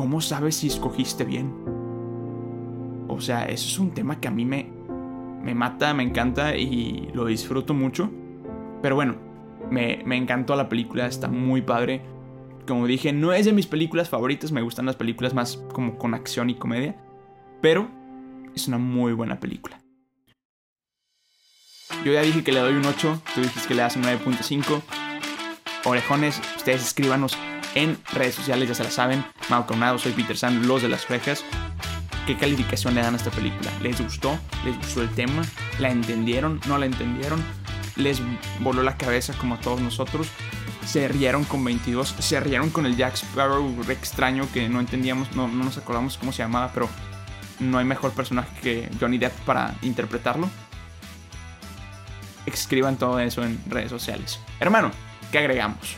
¿cómo 0.00 0.22
sabes 0.22 0.54
si 0.54 0.68
escogiste 0.68 1.24
bien? 1.24 1.52
O 3.06 3.20
sea, 3.20 3.44
eso 3.44 3.68
es 3.68 3.78
un 3.78 3.90
tema 3.90 4.18
que 4.18 4.28
a 4.28 4.30
mí 4.30 4.46
me, 4.46 4.66
me 5.42 5.54
mata, 5.54 5.92
me 5.92 6.02
encanta 6.02 6.56
y 6.56 7.10
lo 7.12 7.26
disfruto 7.26 7.74
mucho. 7.74 8.10
Pero 8.80 8.94
bueno, 8.94 9.16
me, 9.70 10.02
me 10.06 10.16
encantó 10.16 10.56
la 10.56 10.70
película, 10.70 11.04
está 11.04 11.28
muy 11.28 11.60
padre. 11.60 12.00
Como 12.66 12.86
dije, 12.86 13.12
no 13.12 13.34
es 13.34 13.44
de 13.44 13.52
mis 13.52 13.66
películas 13.66 14.08
favoritas, 14.08 14.52
me 14.52 14.62
gustan 14.62 14.86
las 14.86 14.96
películas 14.96 15.34
más 15.34 15.58
como 15.74 15.98
con 15.98 16.14
acción 16.14 16.48
y 16.48 16.54
comedia. 16.54 16.96
Pero 17.60 17.86
es 18.54 18.66
una 18.66 18.78
muy 18.78 19.12
buena 19.12 19.38
película. 19.38 19.82
Yo 22.06 22.14
ya 22.14 22.22
dije 22.22 22.42
que 22.42 22.52
le 22.52 22.60
doy 22.60 22.72
un 22.72 22.86
8, 22.86 23.20
tú 23.34 23.42
dijiste 23.42 23.68
que 23.68 23.74
le 23.74 23.82
das 23.82 23.96
un 23.96 24.04
9.5. 24.04 24.80
Orejones, 25.84 26.40
ustedes 26.56 26.86
escríbanos 26.86 27.36
en 27.74 27.98
redes 28.12 28.34
sociales, 28.34 28.68
ya 28.68 28.74
se 28.74 28.84
la 28.84 28.90
saben. 28.90 29.24
Mau 29.48 29.66
Coronado, 29.66 29.98
soy 29.98 30.12
Peter 30.12 30.36
San, 30.36 30.66
los 30.66 30.82
de 30.82 30.88
las 30.88 31.08
orejas. 31.10 31.44
¿Qué 32.26 32.36
calificación 32.36 32.94
le 32.94 33.02
dan 33.02 33.14
a 33.14 33.16
esta 33.16 33.30
película? 33.30 33.70
¿Les 33.82 34.00
gustó? 34.00 34.38
¿Les 34.64 34.76
gustó 34.76 35.02
el 35.02 35.10
tema? 35.10 35.42
¿La 35.78 35.90
entendieron? 35.90 36.60
¿No 36.66 36.78
la 36.78 36.86
entendieron? 36.86 37.42
¿Les 37.96 38.20
voló 38.60 38.82
la 38.82 38.96
cabeza 38.96 39.34
como 39.34 39.54
a 39.54 39.60
todos 39.60 39.80
nosotros? 39.80 40.28
Se 40.84 41.08
rieron 41.08 41.44
con 41.44 41.64
22, 41.64 42.16
se 42.18 42.40
rieron 42.40 42.70
con 42.70 42.86
el 42.86 42.96
Jack 42.96 43.14
Sparrow 43.14 43.74
extraño 43.88 44.48
que 44.52 44.68
no 44.68 44.80
entendíamos, 44.80 45.34
no, 45.36 45.46
no 45.46 45.64
nos 45.64 45.76
acordamos 45.76 46.16
cómo 46.16 46.32
se 46.32 46.42
llamaba, 46.42 46.70
pero 46.72 46.88
no 47.58 47.78
hay 47.78 47.84
mejor 47.84 48.12
personaje 48.12 48.50
que 48.62 48.90
Johnny 48.98 49.18
Depp 49.18 49.38
para 49.40 49.74
interpretarlo. 49.82 50.48
Escriban 52.46 52.96
todo 52.96 53.20
eso 53.20 53.44
en 53.44 53.60
redes 53.68 53.90
sociales. 53.90 54.40
Hermano, 54.58 54.90
¿qué 55.30 55.38
agregamos? 55.38 55.96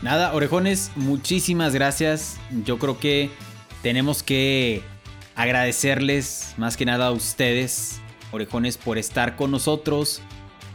Nada, 0.00 0.32
orejones, 0.32 0.92
muchísimas 0.94 1.74
gracias. 1.74 2.38
Yo 2.64 2.78
creo 2.78 3.00
que 3.00 3.30
tenemos 3.82 4.22
que 4.22 4.80
agradecerles 5.34 6.54
más 6.56 6.76
que 6.76 6.84
nada 6.84 7.08
a 7.08 7.10
ustedes, 7.10 8.00
orejones, 8.30 8.76
por 8.76 8.96
estar 8.96 9.34
con 9.34 9.50
nosotros 9.50 10.22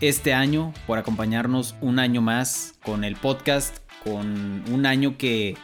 este 0.02 0.34
año, 0.34 0.74
por 0.86 1.00
acompañarnos 1.00 1.76
un 1.80 2.00
año 2.00 2.22
más 2.22 2.76
con 2.84 3.06
el 3.06 3.16
podcast, 3.16 3.78
con 4.04 4.62
un 4.70 4.86
año 4.86 5.18
que 5.18 5.56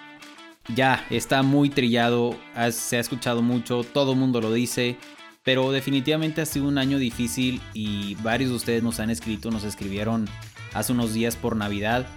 ya 0.73 1.05
está 1.09 1.43
muy 1.43 1.69
trillado, 1.69 2.37
se 2.71 2.95
ha 2.95 3.01
escuchado 3.01 3.41
mucho, 3.41 3.83
todo 3.83 4.13
el 4.13 4.19
mundo 4.19 4.39
lo 4.39 4.53
dice, 4.53 4.95
pero 5.43 5.73
definitivamente 5.73 6.39
ha 6.39 6.45
sido 6.45 6.69
un 6.69 6.77
año 6.77 6.97
difícil 6.97 7.61
y 7.73 8.15
varios 8.15 8.51
de 8.51 8.55
ustedes 8.55 8.83
nos 8.83 9.01
han 9.01 9.09
escrito, 9.09 9.51
nos 9.51 9.65
escribieron 9.65 10.29
hace 10.73 10.93
unos 10.93 11.13
días 11.13 11.35
por 11.35 11.57
Navidad 11.57 12.07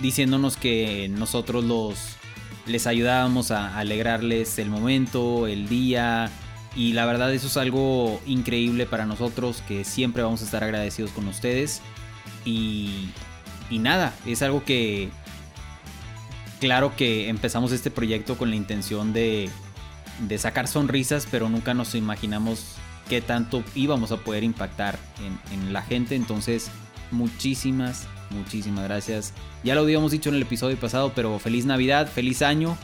diciéndonos 0.00 0.56
que 0.56 1.08
nosotros 1.10 1.64
los 1.64 2.16
les 2.66 2.86
ayudábamos 2.86 3.50
a 3.50 3.78
alegrarles 3.78 4.58
el 4.58 4.70
momento, 4.70 5.46
el 5.46 5.68
día 5.68 6.30
y 6.76 6.92
la 6.92 7.06
verdad 7.06 7.32
eso 7.32 7.46
es 7.46 7.56
algo 7.56 8.20
increíble 8.26 8.86
para 8.86 9.06
nosotros 9.06 9.62
que 9.68 9.84
siempre 9.84 10.22
vamos 10.22 10.42
a 10.42 10.44
estar 10.44 10.64
agradecidos 10.64 11.10
con 11.10 11.28
ustedes 11.28 11.82
y, 12.44 13.10
nada, 13.70 14.14
es 14.26 14.42
algo 14.42 14.64
que 14.64 15.10
claro 16.60 16.94
que 16.96 17.28
empezamos 17.28 17.72
este 17.72 17.90
proyecto 17.90 18.36
con 18.36 18.50
la 18.50 18.56
intención 18.56 19.12
de, 19.12 19.50
de 20.20 20.38
sacar 20.38 20.68
sonrisas, 20.68 21.26
pero 21.30 21.48
nunca 21.48 21.74
nos 21.74 21.94
imaginamos 21.94 22.76
qué 23.08 23.20
tanto 23.20 23.62
íbamos 23.74 24.12
a 24.12 24.18
poder 24.18 24.44
impactar 24.44 24.98
en, 25.18 25.58
en, 25.58 25.72
la 25.72 25.82
gente. 25.82 26.14
Entonces, 26.14 26.70
muchísimas, 27.10 28.06
muchísimas 28.34 28.84
gracias. 28.84 29.32
Ya 29.62 29.74
lo 29.74 29.82
habíamos 29.82 30.12
dicho 30.12 30.28
en 30.28 30.36
el 30.36 30.42
episodio 30.42 30.76
pasado, 30.76 31.12
pero 31.14 31.38
feliz 31.38 31.64
Navidad, 31.66 32.08
feliz 32.08 32.42
año. 32.42 32.76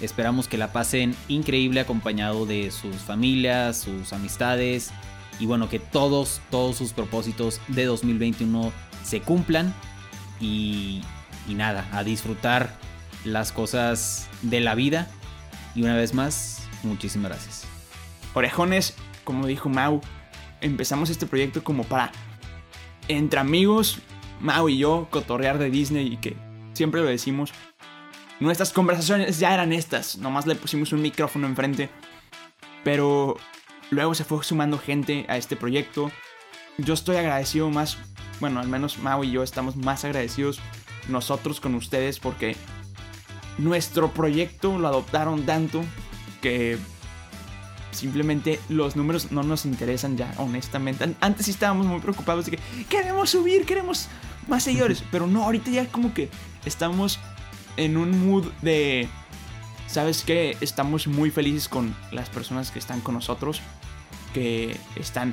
Esperamos 0.00 0.48
que 0.48 0.56
la 0.56 0.72
pasen 0.72 1.14
increíble 1.28 1.80
acompañado 1.80 2.46
de 2.46 2.70
sus 2.70 2.96
familias, 2.96 3.78
sus 3.78 4.12
amistades 4.12 4.92
y 5.40 5.46
bueno, 5.46 5.68
que 5.68 5.78
todos, 5.78 6.40
todos 6.50 6.76
sus 6.76 6.92
propósitos 6.92 7.60
de 7.68 7.86
2021 7.86 8.72
se 9.02 9.22
cumplan 9.22 9.74
y, 10.38 11.02
nada, 11.48 11.88
a 11.92 12.04
disfrutar 12.04 12.76
las 13.24 13.50
cosas 13.50 14.28
de 14.42 14.60
la 14.60 14.74
vida. 14.74 15.08
Y 15.74 15.82
una 15.82 15.96
vez 15.96 16.14
más, 16.14 16.62
muchísimas 16.82 17.32
gracias. 17.32 17.64
Orejones, 18.34 18.94
como 19.24 19.46
dijo 19.46 19.68
Mau, 19.68 20.02
empezamos 20.60 21.08
este 21.08 21.26
proyecto 21.26 21.64
como 21.64 21.84
para, 21.84 22.12
entre 23.08 23.40
amigos, 23.40 23.98
Mau 24.40 24.68
y 24.68 24.78
yo, 24.78 25.08
cotorrear 25.10 25.58
de 25.58 25.70
Disney 25.70 26.14
y 26.14 26.16
que 26.16 26.36
siempre 26.72 27.00
lo 27.00 27.06
decimos. 27.06 27.52
Nuestras 28.40 28.72
conversaciones 28.72 29.38
ya 29.38 29.52
eran 29.52 29.72
estas, 29.72 30.16
nomás 30.16 30.46
le 30.46 30.54
pusimos 30.54 30.92
un 30.92 31.02
micrófono 31.02 31.46
enfrente. 31.46 31.90
Pero 32.82 33.36
luego 33.90 34.14
se 34.14 34.24
fue 34.24 34.42
sumando 34.42 34.78
gente 34.78 35.26
a 35.28 35.36
este 35.36 35.56
proyecto. 35.56 36.10
Yo 36.78 36.94
estoy 36.94 37.16
agradecido 37.16 37.68
más, 37.68 37.98
bueno, 38.40 38.60
al 38.60 38.68
menos 38.68 38.98
Mau 38.98 39.22
y 39.24 39.30
yo 39.30 39.42
estamos 39.42 39.76
más 39.76 40.04
agradecidos 40.04 40.60
nosotros 41.08 41.60
con 41.60 41.74
ustedes 41.74 42.18
porque 42.18 42.56
nuestro 43.58 44.12
proyecto 44.12 44.78
lo 44.78 44.88
adoptaron 44.88 45.44
tanto 45.44 45.82
que 46.40 46.78
simplemente 47.90 48.60
los 48.68 48.96
números 48.96 49.32
no 49.32 49.42
nos 49.42 49.66
interesan 49.66 50.16
ya, 50.16 50.32
honestamente. 50.38 51.14
Antes 51.20 51.46
sí 51.46 51.52
estábamos 51.52 51.86
muy 51.86 52.00
preocupados 52.00 52.46
de 52.46 52.52
que 52.52 52.84
queremos 52.88 53.30
subir, 53.30 53.66
queremos 53.66 54.08
más 54.46 54.62
seguidores, 54.62 55.04
pero 55.10 55.26
no, 55.26 55.44
ahorita 55.44 55.70
ya 55.70 55.86
como 55.86 56.14
que 56.14 56.28
estamos 56.64 57.18
en 57.76 57.96
un 57.96 58.26
mood 58.26 58.46
de, 58.62 59.08
¿sabes 59.86 60.22
qué? 60.22 60.56
Estamos 60.60 61.06
muy 61.06 61.30
felices 61.30 61.68
con 61.68 61.94
las 62.12 62.28
personas 62.28 62.70
que 62.70 62.78
están 62.78 63.00
con 63.00 63.14
nosotros, 63.14 63.60
que 64.34 64.76
están 64.96 65.32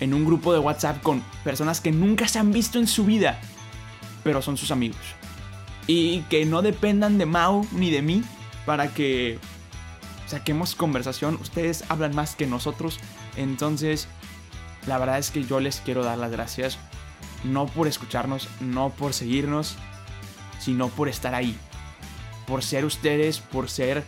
en 0.00 0.14
un 0.14 0.24
grupo 0.24 0.52
de 0.52 0.58
WhatsApp 0.58 1.02
con 1.02 1.22
personas 1.44 1.80
que 1.80 1.92
nunca 1.92 2.26
se 2.26 2.38
han 2.38 2.52
visto 2.52 2.78
en 2.78 2.86
su 2.86 3.04
vida, 3.04 3.38
pero 4.24 4.42
son 4.42 4.56
sus 4.56 4.70
amigos. 4.70 5.00
Y 5.86 6.20
que 6.22 6.44
no 6.46 6.62
dependan 6.62 7.18
de 7.18 7.26
Mau 7.26 7.66
ni 7.72 7.90
de 7.90 8.02
mí 8.02 8.22
para 8.64 8.88
que 8.88 9.38
saquemos 10.26 10.74
conversación. 10.74 11.38
Ustedes 11.40 11.84
hablan 11.88 12.14
más 12.14 12.36
que 12.36 12.46
nosotros. 12.46 13.00
Entonces, 13.36 14.08
la 14.86 14.98
verdad 14.98 15.18
es 15.18 15.30
que 15.30 15.44
yo 15.44 15.60
les 15.60 15.80
quiero 15.80 16.04
dar 16.04 16.18
las 16.18 16.30
gracias. 16.30 16.78
No 17.44 17.66
por 17.66 17.86
escucharnos, 17.86 18.48
no 18.60 18.90
por 18.90 19.12
seguirnos, 19.12 19.76
sino 20.58 20.88
por 20.88 21.08
estar 21.08 21.34
ahí. 21.34 21.56
Por 22.46 22.62
ser 22.62 22.84
ustedes, 22.84 23.40
por 23.40 23.70
ser 23.70 24.04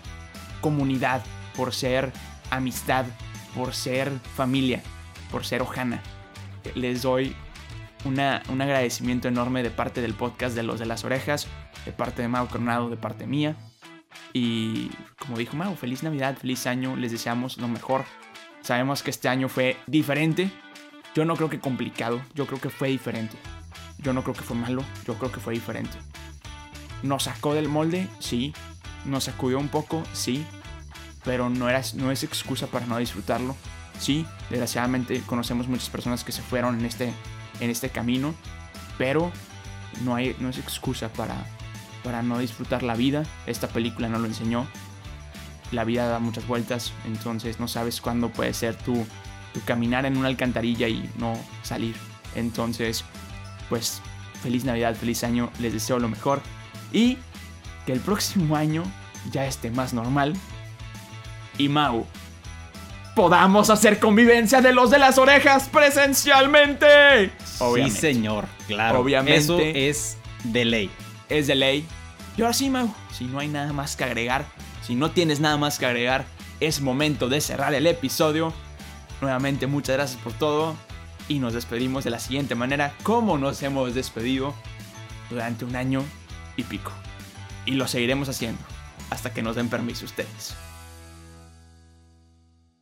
comunidad, 0.60 1.22
por 1.56 1.72
ser 1.72 2.12
amistad, 2.50 3.06
por 3.54 3.74
ser 3.74 4.10
familia, 4.36 4.82
por 5.30 5.44
ser 5.44 5.62
Ojana. 5.62 6.02
Les 6.74 7.02
doy 7.02 7.34
una, 8.04 8.42
un 8.48 8.60
agradecimiento 8.60 9.28
enorme 9.28 9.62
de 9.62 9.70
parte 9.70 10.00
del 10.00 10.14
podcast 10.14 10.54
de 10.54 10.62
Los 10.62 10.78
de 10.78 10.86
las 10.86 11.04
Orejas, 11.04 11.46
de 11.84 11.92
parte 11.92 12.22
de 12.22 12.28
Mau 12.28 12.48
Coronado, 12.48 12.90
de 12.90 12.96
parte 12.96 13.26
mía. 13.26 13.56
Y 14.32 14.90
como 15.18 15.38
dijo 15.38 15.56
Mau, 15.56 15.74
feliz 15.76 16.02
Navidad, 16.02 16.36
feliz 16.36 16.66
año, 16.66 16.96
les 16.96 17.12
deseamos 17.12 17.58
lo 17.58 17.68
mejor. 17.68 18.04
Sabemos 18.62 19.02
que 19.02 19.10
este 19.10 19.28
año 19.28 19.48
fue 19.48 19.76
diferente. 19.86 20.50
Yo 21.14 21.26
no 21.26 21.36
creo 21.36 21.50
que 21.50 21.60
complicado, 21.60 22.22
yo 22.34 22.46
creo 22.46 22.60
que 22.60 22.70
fue 22.70 22.88
diferente. 22.88 23.36
Yo 23.98 24.12
no 24.12 24.22
creo 24.22 24.34
que 24.34 24.42
fue 24.42 24.56
malo, 24.56 24.82
yo 25.06 25.14
creo 25.14 25.30
que 25.30 25.40
fue 25.40 25.52
diferente. 25.52 25.96
Nos 27.02 27.24
sacó 27.24 27.54
del 27.54 27.68
molde, 27.68 28.08
sí. 28.18 28.54
Nos 29.04 29.24
sacudió 29.24 29.58
un 29.58 29.68
poco, 29.68 30.02
sí. 30.14 30.46
Pero 31.24 31.50
no, 31.50 31.68
era, 31.68 31.82
no 31.94 32.10
es 32.10 32.24
excusa 32.24 32.66
para 32.66 32.86
no 32.86 32.96
disfrutarlo. 32.98 33.54
Sí, 33.98 34.26
desgraciadamente 34.48 35.20
conocemos 35.26 35.68
muchas 35.68 35.90
personas 35.90 36.24
que 36.24 36.32
se 36.32 36.42
fueron 36.42 36.80
en 36.80 36.86
este, 36.86 37.12
en 37.60 37.70
este 37.70 37.90
camino. 37.90 38.34
Pero 38.96 39.30
no, 40.02 40.14
hay, 40.14 40.34
no 40.40 40.48
es 40.48 40.58
excusa 40.58 41.12
para, 41.12 41.44
para 42.02 42.22
no 42.22 42.38
disfrutar 42.38 42.82
la 42.82 42.94
vida. 42.94 43.24
Esta 43.46 43.68
película 43.68 44.08
no 44.08 44.18
lo 44.18 44.26
enseñó. 44.26 44.66
La 45.72 45.84
vida 45.84 46.08
da 46.08 46.18
muchas 46.18 46.46
vueltas, 46.46 46.92
entonces 47.06 47.60
no 47.60 47.68
sabes 47.68 48.00
cuándo 48.00 48.28
puede 48.28 48.52
ser 48.52 48.76
tu, 48.76 49.06
caminar 49.60 50.06
en 50.06 50.16
una 50.16 50.28
alcantarilla 50.28 50.88
y 50.88 51.08
no 51.18 51.38
salir. 51.62 51.94
Entonces, 52.34 53.04
pues 53.68 54.00
feliz 54.42 54.64
Navidad, 54.64 54.94
feliz 54.94 55.22
año, 55.24 55.50
les 55.60 55.72
deseo 55.72 55.98
lo 55.98 56.08
mejor 56.08 56.42
y 56.92 57.18
que 57.86 57.92
el 57.92 58.00
próximo 58.00 58.56
año 58.56 58.84
ya 59.30 59.46
esté 59.46 59.70
más 59.70 59.92
normal. 59.92 60.34
Y 61.58 61.68
Mau, 61.68 62.06
podamos 63.14 63.70
hacer 63.70 63.98
convivencia 63.98 64.60
de 64.60 64.72
los 64.72 64.90
de 64.90 64.98
las 64.98 65.18
orejas 65.18 65.68
presencialmente. 65.68 67.30
Sí, 67.44 67.90
señor, 67.90 68.46
claro. 68.66 69.00
Obviamente. 69.00 69.36
Eso 69.36 69.58
es 69.60 70.16
de 70.44 70.64
ley. 70.64 70.90
Es 71.28 71.46
de 71.46 71.54
ley. 71.54 71.86
Y 72.36 72.42
ahora 72.42 72.54
sí, 72.54 72.70
Mau, 72.70 72.92
si 73.12 73.24
no 73.24 73.38
hay 73.38 73.48
nada 73.48 73.72
más 73.72 73.96
que 73.96 74.04
agregar, 74.04 74.46
si 74.82 74.94
no 74.94 75.10
tienes 75.10 75.40
nada 75.40 75.56
más 75.58 75.78
que 75.78 75.86
agregar, 75.86 76.24
es 76.60 76.80
momento 76.80 77.28
de 77.28 77.40
cerrar 77.40 77.74
el 77.74 77.86
episodio. 77.86 78.52
Nuevamente, 79.22 79.68
muchas 79.68 79.94
gracias 79.94 80.20
por 80.20 80.32
todo. 80.32 80.76
Y 81.28 81.38
nos 81.38 81.54
despedimos 81.54 82.02
de 82.02 82.10
la 82.10 82.18
siguiente 82.18 82.56
manera, 82.56 82.92
como 83.04 83.38
nos 83.38 83.62
hemos 83.62 83.94
despedido 83.94 84.52
durante 85.30 85.64
un 85.64 85.76
año 85.76 86.04
y 86.56 86.64
pico. 86.64 86.90
Y 87.64 87.74
lo 87.74 87.86
seguiremos 87.86 88.28
haciendo 88.28 88.60
hasta 89.10 89.32
que 89.32 89.40
nos 89.40 89.54
den 89.54 89.70
permiso 89.70 90.04
ustedes. 90.06 90.56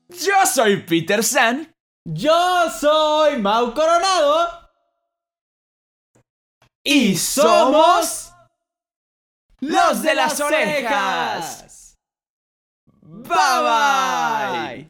Yo 0.09 0.46
soy 0.46 0.79
Peter 0.79 1.22
San. 1.22 1.76
Yo 2.07 2.70
soy 2.70 3.37
Mau 3.37 3.74
Coronado. 3.74 4.70
Y 6.83 7.16
somos 7.16 8.33
los 9.61 10.03
de 10.03 10.14
las 10.14 10.40
orejas. 10.40 11.98
Bye 13.03 13.29
bye. 13.62 14.89